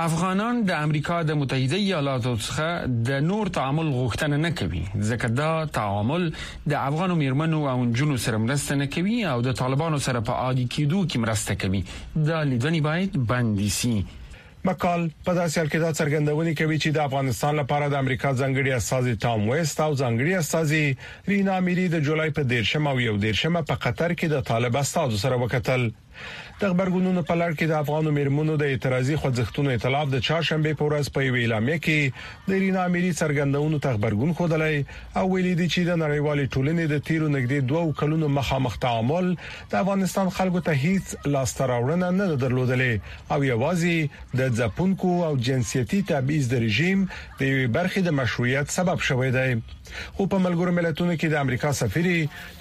افغانان 0.00 0.62
د 0.68 0.70
امریکا 0.82 1.16
د 1.30 1.34
متحده 1.38 1.76
ایالاتو 1.86 2.30
څخه 2.36 3.00
د 3.08 3.18
نور 3.30 3.50
تعامل 3.56 3.90
غوښتنه 3.96 4.36
نه 4.44 4.50
کوي 4.60 4.80
ځکه 5.08 5.28
دا 5.40 5.50
تعامل 5.78 6.24
د 6.72 6.76
افغانو 6.84 7.16
میرمنو 7.22 7.58
او 7.72 7.76
جنو 8.00 8.16
سره 8.28 8.38
مرسته 8.46 8.74
نه 8.84 8.86
کوي 8.94 9.18
او 9.34 9.36
د 9.48 9.58
طالبانو 9.62 9.98
سره 10.06 10.24
په 10.30 10.46
عادي 10.46 10.66
کېدو 10.76 11.02
کې 11.02 11.22
مرسته 11.24 11.58
کوي 11.64 11.82
دا 12.30 12.40
لیدنې 12.44 12.80
باید 12.88 13.18
بندي 13.32 13.68
شي 13.78 13.94
مقال 14.64 15.06
په 15.26 15.34
داسې 15.40 15.56
حال 15.58 15.70
کې 15.70 15.78
دا 15.84 15.92
څرګندونه 16.00 16.56
کوي 16.62 16.78
چې 16.82 16.88
د 16.96 17.04
افغانستان 17.08 17.56
لپاره 17.62 17.90
د 17.94 18.00
امریکا 18.04 18.30
ځنګړي 18.32 18.76
استاذي 18.80 19.14
ټام 19.26 19.48
وېست 19.50 19.80
او 19.88 19.94
ځنګړي 19.94 20.38
استاذي 20.38 21.32
رینا 21.32 21.60
میری 21.68 21.86
د 21.96 22.04
جولای 22.08 22.34
په 22.40 22.48
13 22.54 22.92
او 22.92 22.98
11 23.06 23.68
په 23.72 23.82
قطر 23.86 24.14
کې 24.14 24.32
د 24.36 24.46
طالب 24.52 24.80
استاذ 24.82 25.18
سره 25.26 25.42
وکتل 25.44 25.88
د 26.60 26.62
خبرګونونو 26.72 27.22
په 27.28 27.34
لړ 27.42 27.50
کې 27.58 27.66
د 27.70 27.74
افغانو 27.82 28.10
میرمنو 28.18 28.54
د 28.58 28.64
اعتراضي 28.72 29.14
خوځښتونو 29.20 29.68
اطلاع 29.76 30.02
د 30.10 30.16
چاشنبه 30.26 30.72
په 30.80 30.84
ورځ 30.88 31.06
په 31.14 31.20
ویلامه 31.36 31.76
کې 31.84 32.00
د 32.48 32.50
رینا 32.62 32.82
اميري 32.90 33.12
څرګندونو 33.20 33.76
ته 33.84 33.88
خبرګون 33.96 34.32
خودلای 34.40 34.76
او 35.20 35.24
ویلي 35.34 35.54
دي 35.60 35.66
چې 35.74 35.80
د 35.84 35.92
نړیوال 36.04 36.40
ټولنې 36.54 36.84
د 36.88 36.94
تیرو 37.08 37.28
نګدي 37.36 37.60
دوو 37.72 37.96
کلونو 38.00 38.26
مخامخ 38.38 38.74
تعامل 38.86 39.26
د 39.70 39.72
افغانستان 39.82 40.26
خلکو 40.38 40.64
ته 40.68 40.72
هیڅ 40.84 41.06
لاستراوړنه 41.34 42.08
نه 42.20 42.26
درلودلې 42.44 42.94
او 43.32 43.38
یوازې 43.52 43.96
د 44.38 44.40
ځپونکو 44.60 45.12
او 45.28 45.32
جنسيتي 45.48 46.00
تبعیض 46.12 46.46
د 46.48 46.54
رژیم 46.66 46.98
د 47.38 47.40
یوې 47.52 47.66
برخې 47.78 48.00
د 48.06 48.10
مشروعیت 48.20 48.66
سبب 48.78 48.98
شوې 49.08 49.30
ده 49.36 49.44
خو 50.16 50.24
په 50.34 50.38
ملګرو 50.46 50.72
ملتونو 50.78 51.14
کې 51.20 51.28
د 51.34 51.44
امریکا 51.46 51.72
سفیر 51.80 52.06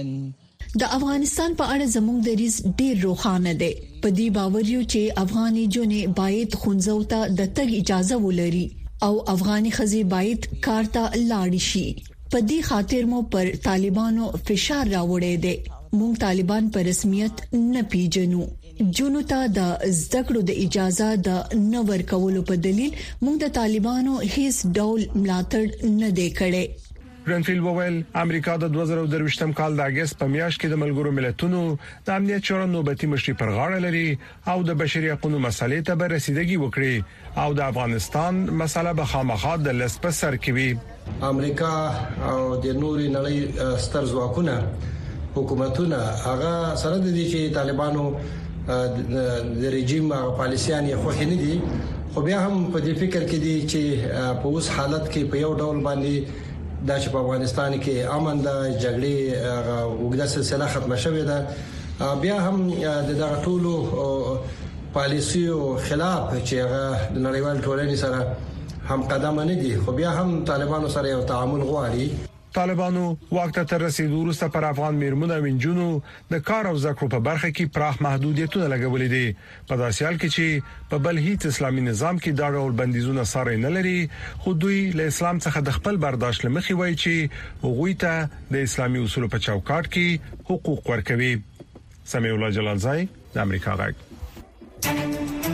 د 0.82 0.90
افغانستان 0.96 1.52
په 1.60 1.72
اړه 1.72 1.90
زموږ 1.94 2.18
دریز 2.28 2.54
ډیر 2.80 3.02
روخانه 3.08 3.52
دی 3.64 3.72
په 3.82 4.14
دې 4.14 4.38
باور 4.38 4.64
یو 4.72 4.80
چې 4.94 5.20
افغاني 5.24 5.64
جونې 5.76 6.16
باید 6.22 6.56
خونځو 6.62 6.98
ته 7.12 7.28
د 7.42 7.52
تګ 7.58 7.84
اجازه 7.84 8.18
ولري 8.26 8.64
او 9.08 9.12
افغاني 9.36 9.74
خزي 9.78 10.02
باید 10.16 10.48
کار 10.68 10.90
ته 10.98 11.04
لاړ 11.14 11.62
شي 11.70 11.86
په 12.34 12.40
دې 12.50 12.60
خاطر 12.68 13.02
مو 13.10 13.18
پر 13.32 13.46
طالبانو 13.66 14.24
فشار 14.46 14.84
راوړی 14.94 15.34
دی 15.44 15.52
موږ 15.98 16.12
طالبان 16.24 16.64
په 16.76 16.86
رسمیت 16.88 17.36
نه 17.74 17.82
پیژنو 17.92 18.42
جنو 18.98 19.20
ته 19.32 19.46
د 19.58 19.68
زدکړو 19.98 20.42
د 20.48 20.56
اجازه 20.64 21.10
د 21.28 21.68
نور 21.74 22.02
کولو 22.14 22.42
په 22.48 22.58
دلیل 22.66 22.96
موږ 23.24 23.34
د 23.44 23.54
طالبانو 23.60 24.12
هیڅ 24.34 24.56
ډول 24.76 25.00
ملاتړ 25.22 25.64
نه 26.00 26.10
دی 26.18 26.26
کړی 26.40 26.64
رنفیل 27.26 27.58
وویل 27.60 28.02
امریکا 28.20 28.56
د 28.62 28.66
2023م 28.72 29.52
کال 29.60 29.76
د 29.76 29.80
اگست 29.90 30.14
په 30.22 30.26
میاشت 30.32 30.58
کې 30.60 30.68
د 30.72 30.80
ملګرو 30.82 31.12
ملتونو 31.18 31.60
د 32.08 32.10
امنیت 32.16 32.44
شورا 32.50 32.66
نوبتي 32.72 33.08
مشري 33.12 33.32
پر 33.42 33.52
غاړه 33.54 33.78
لري 33.84 34.10
او 34.54 34.56
د 34.70 34.76
بشري 34.82 35.08
حقوقو 35.12 35.38
مسلې 35.44 35.80
ته 35.90 35.94
به 36.02 36.10
رسیدګي 36.14 36.58
وکړي 36.64 37.40
او 37.46 37.56
د 37.60 37.62
افغانستان 37.68 38.42
مسله 38.62 38.92
به 39.00 39.08
خامخا 39.14 39.54
د 39.68 39.72
لسپه 39.78 40.10
سر 40.18 40.36
کوي 40.48 40.66
امریکا 41.30 41.72
او 42.34 42.44
د 42.66 42.76
نوري 42.82 43.08
نړۍ 43.16 43.78
ستر 43.86 44.10
ځواکونه 44.12 44.58
حکومتونه 45.40 46.02
هغه 46.28 46.54
سره 46.84 47.02
د 47.08 47.10
دې 47.10 47.26
چې 47.34 47.58
طالبانو 47.58 48.04
د 49.64 49.66
رژیم 49.78 50.12
هغه 50.18 50.36
پالیسيان 50.44 50.92
یې 50.92 50.96
خوښ 51.04 51.18
نه 51.34 51.40
دي 51.42 51.56
خو 52.14 52.20
بیا 52.30 52.38
هم 52.46 52.54
په 52.78 52.82
دې 52.86 52.94
فکر 53.02 53.22
کې 53.34 53.38
دي 53.50 53.58
چې 53.68 53.82
په 54.42 54.54
اوس 54.56 54.66
حالت 54.78 55.04
کې 55.12 55.22
په 55.34 55.38
یو 55.46 55.52
ډول 55.66 55.78
باندې 55.90 56.16
دا 56.88 56.94
چې 57.02 57.08
په 57.12 57.18
افغانستان 57.24 57.70
کې 57.84 57.94
امن 58.16 58.36
د 58.46 58.48
جګړې 58.82 59.16
وګړه 60.02 60.26
سلسله 60.34 60.64
ختمه 60.72 60.96
شوې 61.04 61.22
ده 61.30 61.38
بیا 62.24 62.36
هم 62.46 62.56
د 63.06 63.10
دغه 63.20 63.36
ټولو 63.44 63.74
پالیسی 64.96 65.42
او 65.54 65.60
خلاف 65.88 66.22
چې 66.48 66.54
هغه 66.62 66.84
د 67.14 67.16
نړیوال 67.26 67.56
ټولنې 67.66 67.96
سره 68.02 68.18
هم 68.92 69.00
قدم 69.14 69.36
نه 69.48 69.54
دي 69.64 69.70
خو 69.86 69.90
بیا 70.02 70.10
هم 70.20 70.28
طالبانو 70.52 70.88
سره 70.98 71.06
یو 71.14 71.22
تعامل 71.32 71.62
غواړي 71.72 72.06
طالبانو 72.54 73.16
واک 73.30 73.50
ته 73.54 73.64
تر 73.64 73.82
رسیدو 73.82 74.14
وروسته 74.18 74.48
پر 74.48 74.64
افغان 74.64 74.94
میرمنو 74.94 75.34
او 75.34 75.44
انجونو 75.50 75.86
د 76.32 76.42
کار 76.50 76.66
او 76.70 76.74
زکړو 76.84 77.08
په 77.14 77.22
برخه 77.28 77.48
کې 77.50 77.72
پراخ 77.78 77.98
محدودیتونه 78.06 78.68
لګولې 78.72 79.08
دي 79.14 79.34
په 79.70 79.80
داسې 79.82 80.08
حال 80.08 80.18
کې 80.20 80.36
چې 80.36 80.76
په 80.92 81.02
بل 81.08 81.18
هیڅ 81.26 81.50
اسلامي 81.50 81.84
نظام 81.88 82.20
کې 82.20 82.38
دا 82.42 82.50
ډول 82.58 82.76
بندیزونه 82.82 83.24
سره 83.32 83.56
نه 83.64 83.72
لري 83.78 83.96
خو 84.44 84.54
دوی 84.66 84.80
له 85.00 85.10
اسلام 85.14 85.42
څخه 85.46 85.66
د 85.68 85.76
خپل 85.80 86.00
برداشت 86.06 86.46
لمخې 86.48 86.80
وایي 86.82 86.96
چې 87.06 87.66
هغوی 87.66 87.96
ته 88.04 88.44
د 88.56 88.64
اسلامي 88.70 89.04
اصولو 89.08 89.32
په 89.36 89.44
چوکاټ 89.48 89.94
کې 89.96 90.38
حقوق 90.52 90.92
ورکوي 90.94 91.32
سمې 91.58 92.38
الله 92.38 92.54
جلالزای 92.60 93.08
د 93.36 93.44
امریکا 93.48 93.76
غږ 93.82 95.53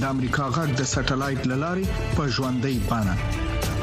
د 0.00 0.04
امریکا 0.14 0.44
غږ 0.56 0.70
د 0.80 0.82
سټلایټ 0.92 1.40
للارې 1.50 1.86
په 2.16 2.22
ژوندۍ 2.34 2.76
بانه 2.90 3.14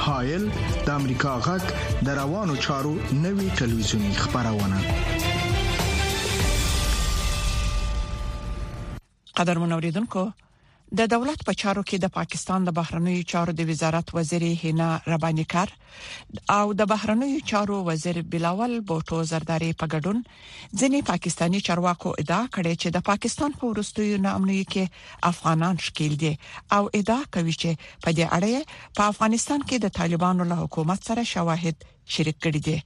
هایل 0.05 0.43
د 0.85 0.87
امریکا 0.99 1.33
غږ 1.47 1.63
د 2.05 2.09
روانو 2.21 2.55
چارو 2.65 2.93
نوي 3.25 3.47
ټلویزیونی 3.59 4.11
خبرونه 4.21 4.77
قدر 9.39 9.55
منوریدونکو 9.63 10.23
د 10.97 11.05
دولت 11.13 11.39
په 11.47 11.53
چارو 11.61 11.81
کې 11.89 11.97
د 12.03 12.11
پاکستان 12.17 12.59
د 12.65 12.69
بهرنیو 12.77 13.25
چارو 13.31 13.53
د 13.57 13.61
وزارت 13.69 14.07
وزیر 14.17 14.43
هینا 14.61 14.87
ربانیکار 15.13 15.67
او 16.57 16.65
د 16.79 16.89
بهرنیو 16.91 17.43
چارو 17.51 17.77
وزیر 17.89 18.17
بلاول 18.31 18.73
بوټو 18.91 19.17
زرداری 19.31 19.69
په 19.81 19.85
ګډون 19.93 20.17
ځینی 20.81 21.01
پاکستانی 21.11 21.59
چارواکو 21.67 22.09
ادعا 22.23 22.41
کړې 22.55 22.73
چې 22.81 22.87
د 22.95 23.05
پاکستان 23.11 23.51
په 23.59 23.63
ورستیو 23.73 24.21
ناامنۍ 24.25 24.61
کې 24.71 24.83
افغانان 25.31 25.75
شکیل 25.89 26.13
دي 26.25 26.33
او 26.77 26.81
ادعا 27.01 27.21
کوي 27.33 27.55
چې 27.61 27.69
په 28.07 28.17
دې 28.17 28.25
اړه 28.39 28.57
په 29.01 29.13
افغانستان 29.13 29.59
کې 29.67 29.77
د 29.85 29.95
طالبانو 30.01 30.43
له 30.53 30.61
حکومت 30.63 30.99
سره 31.11 31.21
شواهد 31.33 31.77
شریک 32.15 32.37
کړی 32.45 32.59
دی 32.67 32.77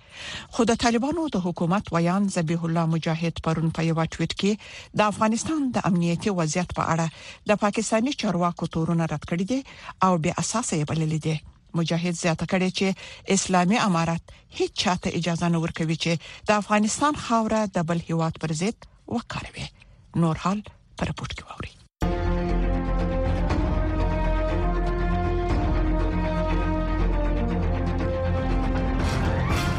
خو 0.56 0.62
د 0.72 0.80
طالبانو 0.84 1.24
د 1.36 1.44
حکومت 1.46 1.92
ویان 1.96 2.28
ذبیح 2.36 2.66
الله 2.70 2.92
مجاهد 2.96 3.42
پرون 3.48 3.70
په 3.78 3.86
یو 3.90 3.96
ټویټ 4.16 4.34
کې 4.44 5.00
د 5.02 5.06
افغانستان 5.14 5.68
د 5.78 5.86
امنیتي 5.92 6.36
وضعیت 6.42 6.76
په 6.80 6.90
اړه 6.96 7.50
د 7.54 7.62
پاکستاني 7.64 8.16
چارواکو 8.26 8.72
تورونه 8.76 9.10
رد 9.14 9.28
کړی 9.30 9.46
دي 9.52 9.60
او 10.10 10.14
به 10.28 10.38
اساس 10.46 10.68
یې 10.78 10.90
بللی 10.94 11.22
دي 11.28 11.36
مجاهد 11.82 12.20
زیاته 12.24 12.46
کړي 12.54 12.80
چې 12.82 13.34
اسلامي 13.40 13.80
امارات 13.90 14.36
هیڅ 14.60 14.72
چاته 14.86 15.16
اجازه 15.22 15.52
نه 15.58 15.64
ورکوي 15.66 15.98
چې 16.06 16.48
د 16.52 16.60
افغانستان 16.64 17.22
خاوره 17.26 17.64
د 17.80 17.90
بل 17.92 18.06
هیواد 18.12 18.42
پر 18.46 18.58
ضد 18.64 18.90
وکاروي 19.18 19.68
نور 20.26 20.48
حال 20.48 20.66
پر 21.02 21.12
پورت 21.20 21.38
کې 21.38 21.53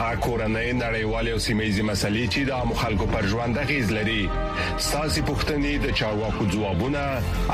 کورنۍ 0.00 0.72
نړیوالې 0.72 1.32
او 1.36 1.40
سیمېزي 1.46 1.82
مسلې 1.84 2.24
چې 2.32 2.44
د 2.48 2.50
عامو 2.58 2.74
خلکو 2.82 3.06
پر 3.14 3.26
ژوند 3.32 3.58
غیز 3.70 3.90
لري 3.96 4.20
ساسي 4.86 5.22
پښتنې 5.28 5.86
د 5.86 5.92
چارواکو 6.00 6.46
ځوابونه 6.54 7.04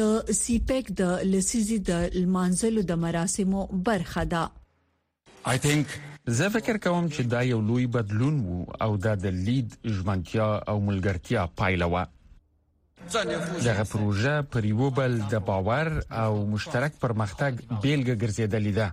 د 0.01 0.37
سیپیک 0.43 0.91
د 1.01 1.17
لسیزي 1.35 1.79
د 1.91 2.07
لمانځلو 2.21 2.85
د 2.93 3.03
مراسمو 3.09 3.65
برخه 3.91 4.25
ده 4.37 4.47
آی 5.53 5.63
تھنک 5.67 5.95
زه 6.39 6.53
فکر 6.57 6.79
کوم 6.87 7.05
چې 7.13 7.33
دا 7.35 7.41
یو 7.51 7.61
لوی 7.69 7.87
بدلون 7.99 8.41
وو 8.49 8.59
او 8.87 8.89
دا 9.09 9.15
د 9.27 9.39
لید 9.49 9.77
ژمنتیا 9.99 10.49
او 10.73 10.81
ملګرتیا 10.89 11.45
پایله 11.63 11.89
و 11.95 12.05
دغه 13.67 13.85
پروژه 13.93 14.33
پر 14.55 14.65
یو 14.65 14.91
بل 14.97 15.15
د 15.33 15.45
باور 15.51 15.89
او 16.25 16.33
مشترک 16.53 16.93
پرمختګ 17.05 17.53
بیلګه 17.83 18.15
ګرځیدلې 18.23 18.73
ده 18.79 18.89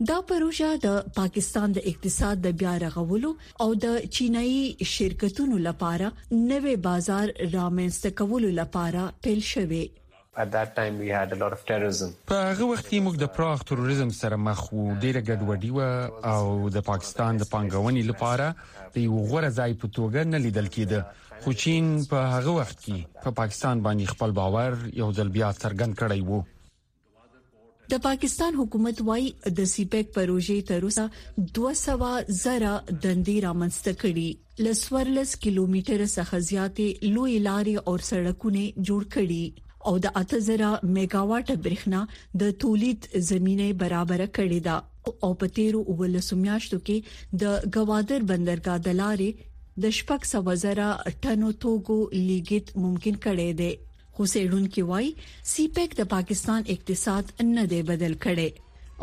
دا 0.08 0.18
پروژه 0.32 0.70
د 0.84 0.88
پاکستان 1.18 1.68
د 1.76 1.84
اقتصاد 1.92 2.36
د 2.48 2.58
بیا 2.60 2.74
رغولو 2.86 3.30
او 3.64 3.68
د 3.84 3.96
چینایي 4.18 4.64
شرکتونو 4.96 5.56
لپاره 5.70 6.10
نوې 6.50 6.74
بازار 6.90 7.26
رامنځته 7.56 8.10
کولو 8.20 8.50
لپاره 8.60 9.02
پیل 9.28 9.40
شوه 9.54 9.82
at 10.42 10.50
that 10.56 10.68
time 10.78 10.94
we 11.02 11.08
had 11.18 11.28
a 11.36 11.36
lot 11.42 11.52
of 11.56 11.60
terrorism 11.70 12.08
په 12.30 12.36
هغه 12.50 12.66
وخت 12.72 12.86
کې 12.88 13.00
موږ 13.06 13.16
د 13.22 13.30
پراخ 13.38 13.64
تروریزم 13.70 14.10
سره 14.18 14.36
مخ 14.48 14.60
وو 14.72 14.84
ډیره 15.04 15.22
ګډوډي 15.28 15.70
و 15.78 16.28
او 16.32 16.68
د 16.76 16.84
پاکستان 16.90 17.40
د 17.42 17.48
پنګونې 17.54 18.04
لپاره 18.10 18.46
د 18.98 19.00
یو 19.06 19.24
غوړه 19.30 19.50
ځای 19.58 19.74
په 19.80 19.92
توګه 19.98 20.30
نه 20.34 20.42
لیدل 20.44 20.70
کېده 20.76 21.42
خو 21.42 21.56
چین 21.64 21.90
په 22.12 22.28
هغه 22.34 22.54
وخت 22.60 22.78
کې 22.84 23.26
په 23.26 23.34
پاکستان 23.40 23.82
باندې 23.88 24.14
خپل 24.14 24.36
باور 24.40 24.78
یو 25.02 25.10
ځل 25.20 25.34
بیا 25.38 25.50
څرګند 25.58 26.00
کړی 26.04 26.24
وو 26.30 26.40
د 27.92 28.00
پاکستان 28.08 28.58
حکومت 28.60 28.98
وايي 29.10 29.28
د 29.58 29.68
سیپیک 29.76 30.08
پروژې 30.16 30.66
تر 30.72 30.82
اوسه 30.88 31.06
200 31.60 32.40
زره 32.40 32.72
دندې 32.88 33.38
رامنځته 33.44 34.02
کړي 34.02 34.66
لسورلس 34.68 35.32
کیلومتر 35.44 36.04
څخه 36.16 36.42
زیاتې 36.50 37.14
لوی 37.18 37.36
لارې 37.48 37.88
او 37.88 37.96
سړکونه 38.10 38.84
جوړ 38.90 39.08
کړي 39.16 39.46
او 39.88 39.92
د 40.04 40.10
8000 40.14 40.62
میگاواټ 40.94 41.48
برېښنا 41.66 42.00
د 42.40 42.54
تولید 42.64 43.00
زمينه 43.28 43.68
برابر 43.82 44.20
کړې 44.36 44.60
ده 44.66 44.76
او 45.26 45.30
په 45.42 45.46
تیرو 45.58 45.80
ولسمیاشتو 46.00 46.78
کې 46.86 46.96
د 47.40 47.42
گوادر 47.76 48.20
بندرګاه 48.32 48.78
د 48.88 48.98
لارې 49.00 49.30
د 49.86 49.96
شپږ 49.98 50.20
سو 50.32 50.40
زره 50.64 50.88
ټنو 51.24 51.48
توغو 51.64 51.98
لیګیت 52.28 52.66
ممکن 52.84 53.14
کړي 53.24 53.48
دي 53.62 53.70
خو 54.18 54.28
سیډونکو 54.34 54.82
وای 54.92 55.06
سی 55.54 55.64
پیک 55.76 55.90
د 55.98 56.02
پاکستان 56.14 56.60
اقتصاد 56.76 57.24
نه 57.56 57.64
دی 57.74 57.80
بدل 57.92 58.14
کړي 58.24 58.50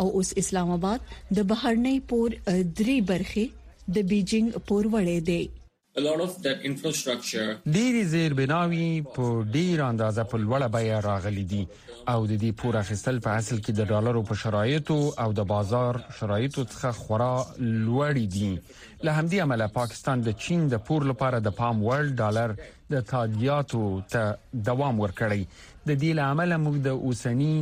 او 0.04 0.10
اوس 0.22 0.30
اسلام 0.44 0.70
اباد 0.80 1.00
د 1.40 1.52
بهرنی 1.54 1.98
پور 2.16 2.30
درې 2.78 2.98
برخه 3.12 3.46
د 3.96 3.98
بیجینګ 4.10 4.48
پور 4.68 4.84
وړې 4.96 5.18
دی 5.30 5.44
ډېری 6.04 8.02
زیربناوي 8.14 8.88
په 9.16 9.26
ډیر 9.56 9.78
اندازه 9.92 10.24
په 10.32 10.36
لوړه 10.44 10.68
بیه 10.76 10.98
راغلي 11.12 11.44
دي 11.52 11.60
او 12.14 12.20
د 12.32 12.34
دې 12.44 12.50
پور 12.62 12.74
اخیستل 12.84 13.18
په 13.26 13.30
اصل 13.40 13.58
کې 13.68 13.72
د 13.78 13.82
ډالرو 13.92 14.22
په 14.32 14.36
شرایطو 14.42 14.98
او 15.26 15.30
د 15.40 15.42
بازار 15.54 15.94
شرایطو 16.18 16.62
څخه 16.74 16.90
خورا 17.02 17.30
لوړ 17.86 18.16
دي 18.36 18.52
له 19.06 19.12
همدې 19.18 19.38
امله 19.46 19.70
پاکستان 19.80 20.18
د 20.24 20.30
چین 20.44 20.62
د 20.74 20.76
پور 20.90 21.02
لپاره 21.12 21.38
د 21.42 21.50
پام 21.62 21.76
وړ 21.88 22.04
ډالر 22.24 22.50
د 22.94 22.96
تادیاتو 23.14 23.84
ته 24.16 24.22
دوام 24.72 24.96
ورکړي 25.06 25.42
د 25.88 25.90
دې 26.02 26.12
لامل 26.22 26.52
موږ 26.66 26.78
د 26.88 26.90
اوسنی 27.12 27.56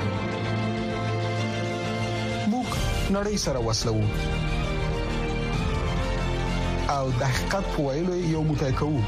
نړۍ 3.17 3.37
سره 3.37 3.59
وسلو 3.59 3.95
او 6.97 7.05
د 7.19 7.21
حقیقت 7.35 7.65
په 7.73 7.79
ویلو 7.87 8.15
یو 8.33 8.41
موټی 8.49 8.71
کوو 8.81 8.99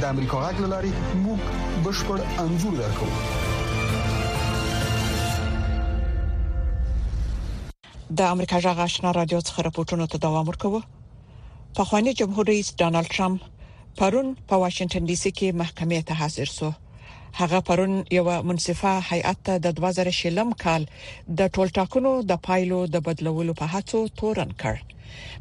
د 0.00 0.02
امریکا 0.12 0.38
غږ 0.44 0.56
لاري 0.74 0.92
موږ 1.24 1.40
بشپړ 1.84 2.18
انزور 2.44 2.76
درکو 2.82 3.08
د 8.20 8.28
امریکا 8.34 8.56
جغ 8.66 8.78
آشنا 8.86 9.10
رادیو 9.16 9.40
څخه 9.48 9.66
راپورټونه 9.68 10.06
ته 10.12 10.18
دوام 10.26 10.48
ورکوه 10.48 10.82
په 11.76 11.84
خوانی 11.90 12.12
جمهور 12.22 12.44
رئیس 12.52 12.72
ډانلډ 12.78 13.08
ټرمپ 13.14 13.40
پرون 13.98 14.32
په 14.48 14.62
واشنگټن 14.62 15.04
ډي 15.10 15.16
سي 15.22 15.30
کې 15.30 15.58
محکمې 15.62 16.00
ته 16.10 16.14
حاضر 16.22 16.48
شو 16.56 16.70
هغه 17.34 17.60
پرون 17.60 18.04
یو 18.10 18.42
منصفه 18.42 19.00
هیئت 19.00 19.36
ته 19.44 19.58
د 19.58 19.74
2000 19.80 20.10
شلم 20.10 20.52
کال 20.52 20.86
د 21.38 21.46
ټولټاکونو 21.54 22.22
د 22.22 22.36
پایلو 22.48 22.86
د 22.86 22.96
بدلولو 23.10 23.54
په 23.60 23.66
هڅو 23.74 24.00
تورن 24.22 24.52
کړ 24.60 24.74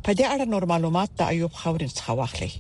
په 0.04 0.12
دې 0.18 0.26
اړه 0.34 0.46
نور 0.54 0.66
معلومات 0.74 1.10
د 1.20 1.34
ایوب 1.34 1.52
خاورین 1.64 1.90
څخه 1.90 2.12
واخلي 2.22 2.52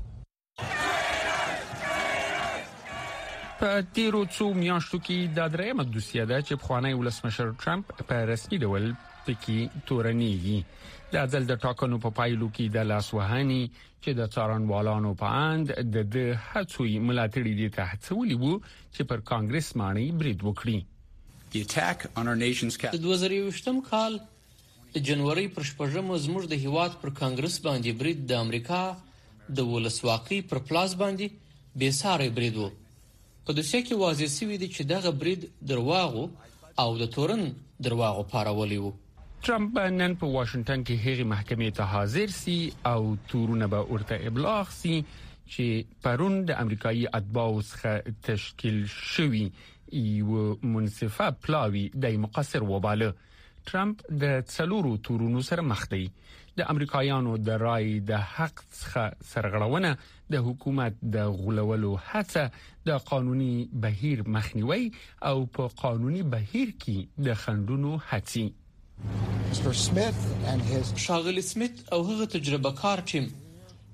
په 3.62 3.82
تیرو 3.96 4.24
څو 4.36 4.46
میاشتو 4.54 5.00
کې 5.06 5.18
د 5.38 5.50
درېم 5.56 5.82
د 5.84 5.90
دوسیه 5.96 6.26
ده 6.32 6.38
چې 6.48 6.54
خوانی 6.68 6.94
ولسمشر 7.00 7.52
ټرمپ 7.66 7.92
په 8.12 8.26
رسمي 8.32 8.58
ډول 8.68 8.94
پکې 9.26 9.60
تورنېږي 9.88 10.60
د 11.14 11.28
ځل 11.32 11.44
د 11.50 11.54
ټاکنو 11.66 11.96
په 12.06 12.10
پایلو 12.18 12.48
کې 12.56 12.66
د 12.76 12.88
لاسوهاني 12.92 13.62
چې 14.04 14.10
د 14.20 14.32
څارنوالانو 14.34 15.12
په 15.22 15.28
اند 15.50 15.68
د 15.96 16.10
د 16.16 16.34
هڅوي 16.50 16.94
ملاتړي 17.08 17.54
دي 17.60 17.70
ته 17.78 17.82
هڅولي 17.92 18.36
وو 18.44 18.54
چې 18.96 19.02
پر 19.12 19.20
کانګرس 19.32 19.68
مانی 19.82 20.08
برید 20.24 20.40
وکړي 20.48 20.80
The 21.56 21.62
attack 21.68 21.98
on 22.20 22.26
our 22.32 22.40
nation's 22.48 22.76
capital 22.82 23.08
د 23.08 23.18
2023م 23.18 23.82
کال 23.92 24.14
د 24.94 25.06
جنوري 25.08 25.48
پر 25.56 25.64
شپږم 25.72 26.08
زموږ 26.26 26.44
د 26.52 26.56
هیواد 26.66 26.92
پر 27.02 27.10
کانګرس 27.22 27.56
باندې 27.66 27.92
برید 28.04 28.20
د 28.32 28.46
امریکا 28.46 28.82
د 29.60 29.68
ولسواکۍ 29.72 30.40
پر 30.50 30.58
پلاس 30.70 30.96
باندې 31.04 31.76
به 31.82 31.90
ساري 32.02 32.30
برید 32.40 32.58
وو 32.62 32.70
په 33.46 33.54
دوسیه 33.58 33.84
کې 33.86 34.02
واضح 34.04 34.30
شوی 34.40 34.58
دی 34.64 34.68
چې 34.74 34.90
دغه 34.94 35.12
برید 35.24 35.46
درواغو 35.74 36.26
او 36.84 36.90
د 37.02 37.08
تورن 37.16 37.44
درواغو 37.88 38.24
پارولې 38.34 38.80
وو 38.84 38.92
ټرمپ 39.46 39.78
نن 40.00 40.12
په 40.22 40.28
واشنگټن 40.34 40.82
کې 40.88 40.96
هغې 41.04 41.24
محکمې 41.30 41.70
ته 41.78 41.86
حاضر 41.92 42.34
سي 42.40 42.56
او 42.90 42.98
تورونه 43.30 43.70
به 43.72 43.88
ورته 43.94 44.18
ابلاغ 44.32 44.74
سي 44.80 44.92
چې 45.06 45.96
پرون 46.08 46.36
د 46.52 46.60
امریکایي 46.64 47.02
اتباعو 47.20 47.64
څخه 47.70 48.12
تشکیل 48.28 48.78
شوی 48.98 49.42
یو 50.02 50.44
منصفه 50.76 51.30
پلاوی 51.48 51.82
د 52.06 52.20
مقصر 52.28 52.68
وباله 52.74 53.10
ترامپ 53.72 54.06
د 54.26 54.38
څلورو 54.58 54.94
تورونو 55.10 55.44
سره 55.50 55.66
مخ 55.72 55.84
دی 55.96 56.04
د 56.64 56.70
امریکایانو 56.76 57.36
د 57.50 57.58
رای 57.66 57.98
د 58.14 58.24
حق 58.38 58.64
څخه 58.70 59.28
سرغړونه 59.34 59.94
د 60.38 60.46
حکومت 60.52 61.04
د 61.20 61.30
غولولو 61.42 61.96
هڅه 62.14 62.88
د 62.94 63.04
قانوني 63.12 63.52
بهیر 63.90 64.24
مخنیوي 64.40 64.82
او 65.34 65.36
په 65.60 65.76
قانوني 65.86 66.24
بهیر 66.40 66.78
کې 66.82 67.30
د 67.30 67.40
خندونو 67.46 67.96
هڅه 68.12 68.52
شاغلی 71.04 71.44
سميت 71.52 71.76
او 71.94 72.00
هغه 72.10 72.26
تجربه 72.36 72.72
کار 72.82 72.98
ټیم 73.10 73.26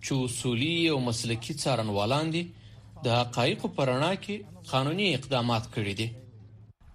چې 0.03 0.11
اصولي 0.25 0.75
او 0.91 0.97
مسلکی 1.09 1.53
څارنوالان 1.61 2.25
دي 2.35 2.43
د 3.05 3.07
حقایقو 3.19 3.67
پرانا 3.77 4.13
کې 4.23 4.35
قانوني 4.71 5.07
اقدامات 5.17 5.63
کړي 5.75 5.93
دي 5.99 6.07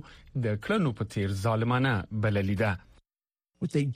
د 0.49 0.59
کلنو 0.67 0.93
په 1.01 1.11
تیر 1.17 1.37
ظالمانه 1.47 1.95
بللی 2.27 2.59
ده 2.67 2.77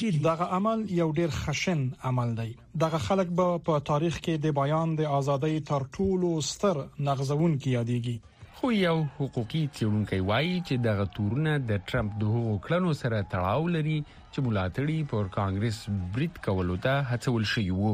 دغه 0.01 0.44
عمل 0.57 0.83
یو 0.99 1.07
ډیر 1.23 1.33
خشن 1.38 1.81
عمل 2.11 2.31
دی 2.38 2.53
دغه 2.85 3.01
خلک 3.07 3.33
به 3.40 3.59
په 3.70 3.85
تاریخ 3.90 4.18
کې 4.18 4.44
د 4.44 4.55
بیان 4.61 4.94
د 5.01 5.11
ازادۍ 5.20 5.59
تر 5.73 5.87
ټولو 5.96 6.31
ستر 6.53 6.79
نغزون 6.81 7.57
کې 7.64 7.75
یادېږي 7.77 8.18
خو 8.62 8.70
یو 8.88 8.96
حقوقي 9.18 9.62
څېړونکی 9.75 10.20
وایي 10.31 10.57
چې 10.66 10.75
دغه 10.88 11.05
تورونه 11.14 11.53
د 11.70 11.73
ټرمپ 11.88 12.11
د 12.20 12.23
هغو 12.35 12.55
کړنو 12.64 12.90
سره 13.03 13.18
تړاو 13.33 13.62
لري 13.77 13.99
چې 14.34 14.42
ملاتړي 14.46 14.96
پر 15.10 15.28
کانګرس 15.36 15.78
بریټ 16.16 16.36
کولو 16.46 16.74
ته 16.82 17.06
هڅول 17.12 17.46
شي 17.52 17.62
وو 17.78 17.92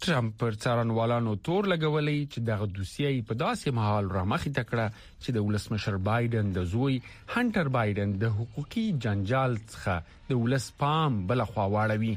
ټرمپ 0.04 0.36
پر 0.40 0.52
څارنوالانو 0.64 1.32
تور 1.46 1.64
لګولې 1.72 2.18
چې 2.34 2.38
دغه 2.50 2.66
دوسیه 2.76 3.24
په 3.30 3.34
داسې 3.42 3.72
محل 3.78 4.06
رامخې 4.16 4.50
تکړه 4.58 4.86
چې 5.22 5.28
د 5.36 5.44
ولسمشر 5.48 5.98
بایدن 6.08 6.46
د 6.58 6.64
زوی 6.74 6.94
هانټر 7.34 7.68
بایدن 7.76 8.14
د 8.22 8.32
حقوقي 8.38 8.84
جنجال 9.06 9.52
څخه 9.72 9.96
د 10.30 10.40
ولس 10.42 10.66
پام 10.84 11.20
بل 11.32 11.44
خوا 11.50 11.66
واړوي 11.74 12.14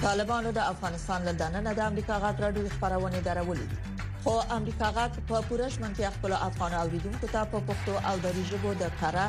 طالبانو 0.04 0.50
د 0.58 0.68
افغانستان 0.74 1.20
له 1.28 1.32
دننه 1.42 1.70
د 1.78 1.88
امریکا 1.90 2.14
غږ 2.24 2.36
راډیو 2.44 2.72
خبرونه 2.78 3.18
درولې 3.28 3.68
خو 4.24 4.32
امریکا 4.58 4.88
غږ 4.98 5.12
په 5.28 5.36
پورش 5.50 5.74
منځ 5.82 5.94
کې 5.96 6.14
خپل 6.18 6.32
افغان 6.48 6.72
اوریدونکو 6.82 7.26
ته 7.34 7.40
په 7.54 7.58
پښتو 7.70 7.94
او 8.10 8.14
دری 8.26 8.42
ژبه 8.50 8.70
د 8.82 8.92
کړه 9.00 9.26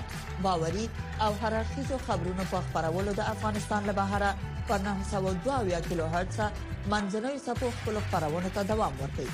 باوري 0.47 0.85
او 1.27 1.31
هررخیزو 1.43 1.97
خبرونو 2.09 2.43
په 2.51 2.57
خبرولو 2.67 3.11
د 3.21 3.31
افغانستان 3.35 3.81
له 3.91 3.95
بهره 4.01 4.31
پر 4.67 4.77
902 4.91 5.81
کیلو 5.87 6.05
هرتز 6.15 6.39
منځنوي 6.91 7.39
سپو 7.47 7.67
خپل 7.79 7.95
خبرونه 8.13 8.49
ته 8.59 8.69
دوام 8.73 8.93
ورکوي 9.03 9.33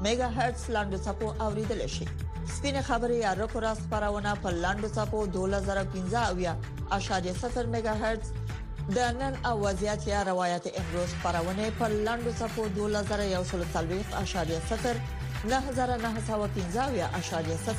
میگا 0.00 0.28
هرتز 0.28 0.70
لاندو 0.70 0.96
صفو 0.96 1.42
اوریدل 1.44 1.86
شي 1.86 2.04
سپینه 2.58 2.82
خبري 2.82 3.16
یا 3.16 3.32
رکو 3.32 3.60
راس 3.60 3.78
خبرونه 3.90 4.34
په 4.34 4.50
لاندو 4.50 4.88
صفو 4.88 5.26
2015 5.26 6.28
اویا 6.30 6.56
اشاریه 6.92 7.32
0 7.32 7.66
میگا 7.66 7.90
هرتز 7.92 8.30
د 8.94 8.98
نن 8.98 9.36
اوازيات 9.44 10.06
یا 10.08 10.22
روایت 10.22 10.66
امروز 10.78 11.08
پرونه 11.24 11.70
په 11.70 11.88
لاندو 11.88 12.32
صفو 12.32 12.64
2140.0 12.76 12.82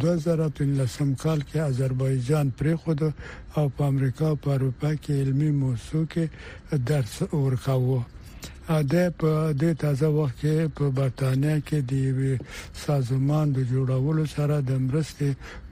2013 0.05 1.23
کال 1.23 1.41
کې 1.49 1.59
آذربایجان 1.71 2.47
پریخود 2.63 3.01
او 3.57 3.65
په 3.79 3.83
امریکا 3.93 4.27
او 4.35 4.39
اروپا 4.57 4.91
کې 5.03 5.15
علمي 5.23 5.51
موضوع 5.63 6.05
کې 6.15 6.25
درس 6.91 7.15
ورکاوه 7.45 8.03
د 8.91 8.93
په 9.23 9.31
د 9.63 9.65
تازه 9.83 10.09
وخت 10.19 10.37
کې 10.43 10.57
په 10.77 10.85
برتانیا 10.99 11.57
کې 11.71 11.79
د 11.93 11.95
سازمان 12.85 13.47
د 13.57 13.59
جوړولو 13.73 14.25
سره 14.37 14.57
د 14.69 14.71
مرستې 14.87 15.29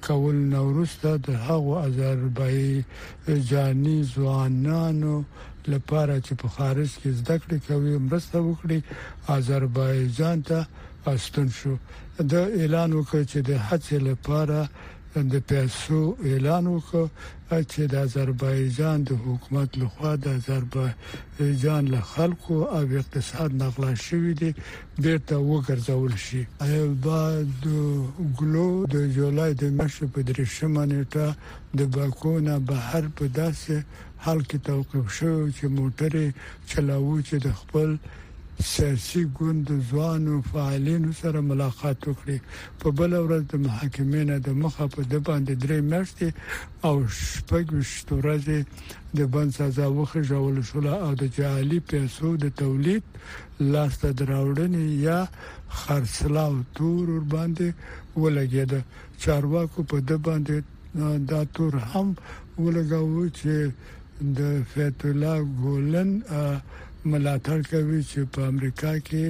کول 0.07 0.37
نورسته 0.55 1.11
د 1.29 1.31
هغو 1.51 1.73
آذربایجاني 1.87 3.99
ځوانانو 4.15 5.17
لپاره 5.75 6.15
چې 6.27 6.33
په 6.43 6.49
خارج 6.57 6.91
کې 7.01 7.09
زده 7.21 7.37
کړې 7.43 7.59
کوي 7.69 7.93
مرسته 8.09 8.37
وکړي 8.49 8.79
آذربایجان 9.37 10.39
ته 10.49 10.59
استون 11.13 11.49
شو 11.59 11.75
دا 12.33 12.43
اعلان 12.61 12.91
وکړ 12.95 13.21
چې 13.33 13.39
د 13.49 13.51
حج 13.67 13.85
لپاره 14.11 14.59
د 15.33 15.35
پیسو 15.49 16.01
اعلان 16.29 16.65
وکړ 16.67 17.07
چې 17.71 17.81
د 17.93 17.95
آذربایجان 18.07 18.99
د 19.05 19.11
حکومت 19.25 19.69
لخوا 19.83 20.13
د 20.23 20.25
آذربایجان 20.39 21.83
له 21.95 22.01
خلکو 22.13 22.55
او 22.77 22.83
اقتصاد 23.01 23.51
نغلا 23.63 23.93
شوې 24.07 24.33
دي 24.41 24.51
بیرته 25.03 25.35
وګرځول 25.51 26.13
شي 26.27 26.43
بعد 27.07 27.59
ګلو 28.39 28.71
د 28.95 28.97
جولای 29.17 29.51
د 29.63 29.65
مشه 29.79 30.05
په 30.15 30.21
درشمه 30.29 30.83
نیټه 30.93 31.29
د 31.79 31.81
باکونه 31.95 32.55
بهر 32.71 33.05
په 33.17 33.25
داسې 33.41 33.75
حال 34.25 34.41
کې 34.49 34.59
توقف 34.69 35.07
شو 35.19 35.35
چې 35.57 35.65
موټر 35.79 36.13
چلاوه 36.71 37.17
چې 37.29 37.37
د 37.45 37.49
خپل 37.61 37.89
سیاسي 38.69 39.23
ګوند 39.39 39.69
ځوانو 39.91 40.35
فعالینو 40.53 41.11
سره 41.21 41.39
ملاقات 41.51 41.99
وکړي 42.05 42.39
په 42.81 42.87
بل 42.99 43.11
ورځ 43.27 43.43
د 43.53 43.63
محاکمې 43.67 44.23
نه 44.31 44.37
د 44.49 44.59
مخه 44.63 44.85
په 44.97 45.03
د 45.13 45.23
باندې 45.29 45.55
درې 45.65 45.79
میاشتې 45.91 46.29
او 46.89 46.95
شپږ 47.33 47.65
ورځې 48.19 48.59
د 49.19 49.31
بند 49.37 49.51
سزا 49.59 49.87
وخښول 49.97 50.57
شو 50.73 50.81
او 51.07 51.11
د 51.23 51.31
جعلي 51.37 51.79
پیسو 51.93 52.29
د 52.43 52.53
تولید 52.63 53.03
لاسته 53.73 54.09
دراوړنې 54.19 54.85
یا 55.07 55.21
خرڅلاو 55.85 56.57
تور 56.81 57.09
ور 57.19 57.25
باندې 57.37 57.69
ولګیده 58.23 58.81
چارواکو 59.25 59.81
په 59.95 60.07
د 60.13 60.23
باندې 60.29 60.57
دا 61.33 61.41
تور 61.55 61.73
هم 61.95 62.07
ولګاوه 62.63 63.25
چې 63.39 63.55
د 64.37 64.39
فتولا 64.71 65.35
ګولن 65.65 66.09
ملاتړ 67.09 67.61
کوي 67.73 68.01
چې 68.11 68.21
په 68.33 68.41
امریکا 68.53 68.93
کې 69.09 69.27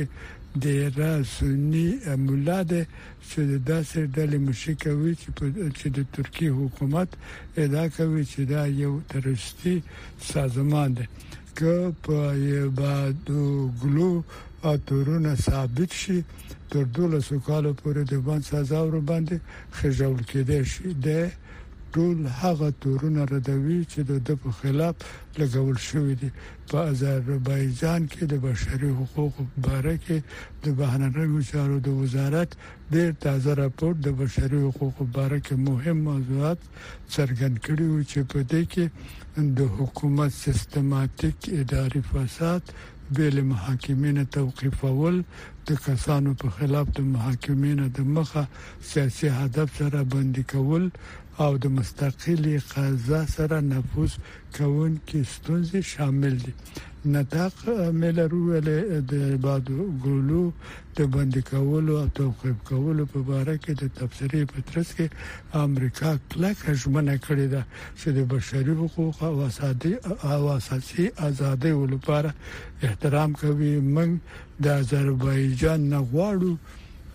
د 0.63 0.67
را 1.01 1.15
سنی 1.39 1.89
مولاده 2.27 2.83
چې 3.29 3.39
د 3.51 3.55
داسې 3.73 3.99
ډلې 4.15 4.39
مشي 4.47 4.75
کوي 4.85 5.13
چې 5.79 5.87
د 5.97 5.99
ترکی 6.15 6.49
حکومت 6.61 7.09
ادا 7.65 7.85
کوي 7.97 8.23
چې 8.33 8.41
دا 8.53 8.63
یو 8.83 8.93
ترستی 9.13 9.75
سازمان 10.33 10.89
دی 10.97 11.07
که 11.59 11.75
په 12.05 12.17
یبادو 12.57 13.43
ګلو 13.83 14.13
اتورونه 14.71 15.33
ثابت 15.47 15.91
شي 16.03 16.19
تر 16.71 16.85
12 16.99 17.39
کال 17.49 17.65
پورې 17.81 18.03
د 18.13 18.15
باندې 18.27 18.47
سزا 18.53 18.81
ور 18.87 18.97
باندې 19.11 19.37
خجول 19.77 20.21
کېدې 20.31 20.61
شي 20.73 20.87
د 21.07 21.09
ټول 21.95 22.19
هغه 22.43 22.69
تورونه 22.83 23.23
ردوي 23.33 23.79
چې 23.93 24.01
د 24.11 24.13
د 24.27 24.29
په 24.43 24.49
خلاف 24.59 24.95
لګول 25.41 25.79
شوې 25.89 26.15
دي 26.21 26.31
په 26.71 26.77
آذربایجان 26.93 28.03
کې 28.13 28.23
د 28.33 28.35
بشري 28.47 28.91
حقوقو 28.99 29.43
باره 29.67 29.95
کې 30.05 30.19
د 30.65 30.67
بهرنیو 30.81 31.41
چارو 31.51 31.77
د 31.87 31.89
وزارت 32.01 32.51
د 32.95 32.97
تازه 33.25 33.51
راپور 33.63 33.93
د 34.07 34.09
بشري 34.21 34.59
حقوقو 34.67 35.05
باره 35.17 35.39
کې 35.47 35.55
مهم 35.71 35.99
موضوعات 36.11 36.61
څرګند 37.15 37.55
کړي 37.67 37.85
وو 37.91 38.03
چې 38.11 38.19
په 38.33 38.39
دې 38.53 38.63
کې 38.73 38.85
د 39.59 39.61
حکومت 39.79 40.31
سیستماتیک 40.45 41.37
اداري 41.61 42.03
فساد 42.13 42.63
بیل 43.17 43.37
محاکمینه 43.53 44.23
توقیفول 44.37 45.15
د 45.69 45.71
کسانو 45.87 46.31
په 46.41 46.47
خلاف 46.57 46.87
د 46.99 47.01
محاکمینه 47.15 47.85
د 47.97 47.99
مخه 48.17 48.45
سیاسي 48.91 49.29
هدف 49.41 49.69
سره 49.81 50.01
باندې 50.13 50.43
کول 50.53 50.85
او 51.45 51.53
د 51.63 51.65
مستقلي 51.79 52.57
قضا 52.73 53.21
سره 53.37 53.59
نفوذ 53.73 54.13
کوونکې 54.57 55.19
ستونزې 55.35 55.81
شامل 55.93 56.35
دي 56.45 56.53
نطاق 57.15 57.57
ملرول 58.03 58.69
د 59.13 59.15
بادو 59.45 59.79
ګلو 60.07 60.43
د 60.97 61.09
بند 61.15 61.35
کولو 61.51 61.93
او 62.03 62.09
توقيف 62.19 62.57
کولو 62.71 63.03
په 63.13 63.21
اړه 63.41 63.55
کې 63.63 63.73
د 63.83 63.85
تفسیري 63.99 64.43
پترس 64.53 64.89
کې 64.99 65.07
امریکا 65.69 66.11
کلک 66.31 66.59
ژمنه 66.83 67.15
کړې 67.27 67.47
ده 67.55 67.63
چې 68.01 68.07
د 68.17 68.19
بشري 68.33 68.75
حقوق 68.83 69.19
او 69.31 69.35
اساسي 69.49 69.95
او 70.35 70.43
اساسي 70.59 71.07
ازادۍ 71.29 71.75
لپاره 71.95 72.31
احترام 72.87 73.31
کوي 73.43 73.73
موږ 73.95 74.11
د 74.65 74.67
آذربایجان 74.83 75.81
نه 75.93 75.99
غواړو 76.13 76.53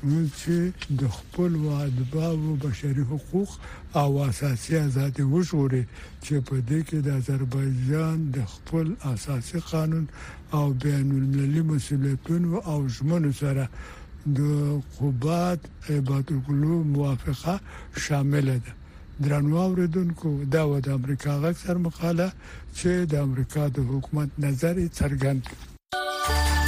موږ 0.03 0.27
چې 0.41 0.57
د 0.99 1.01
خپل 1.17 1.51
ادباو 1.85 2.55
بشري 2.65 3.03
حقوق 3.11 3.49
او 4.01 4.21
اساسي 4.29 4.73
ازادي 4.79 5.23
وشوري 5.23 5.83
چې 6.23 6.35
په 6.47 6.55
دې 6.69 6.79
کې 6.87 6.97
د 7.05 7.07
آذربایجان 7.19 8.17
د 8.35 8.37
خپل 8.53 8.87
اساسي 9.13 9.59
قانون 9.71 10.05
او 10.53 10.73
بین 10.85 11.11
المللي 11.11 11.61
مسولیتونو 11.61 12.57
او 12.71 12.79
ژمنو 12.87 13.31
سره 13.33 13.67
د 14.39 14.41
قبات 14.99 15.59
عبادت 15.89 16.31
القلوب 16.31 16.85
موافقه 16.87 17.59
شامل 18.05 18.45
ده 18.65 18.73
درنو 19.23 19.57
اوریدونکو 19.57 20.31
دا 20.55 20.63
و 20.67 20.79
د 20.79 20.87
امریکا 20.99 21.31
غږ 21.43 21.55
سر 21.65 21.77
مقاله 21.77 22.27
چې 22.75 22.89
د 23.11 23.13
امریکا 23.27 23.67
د 23.75 23.79
حکومت 23.91 24.29
نظر 24.39 24.75
څرګند 24.99 26.64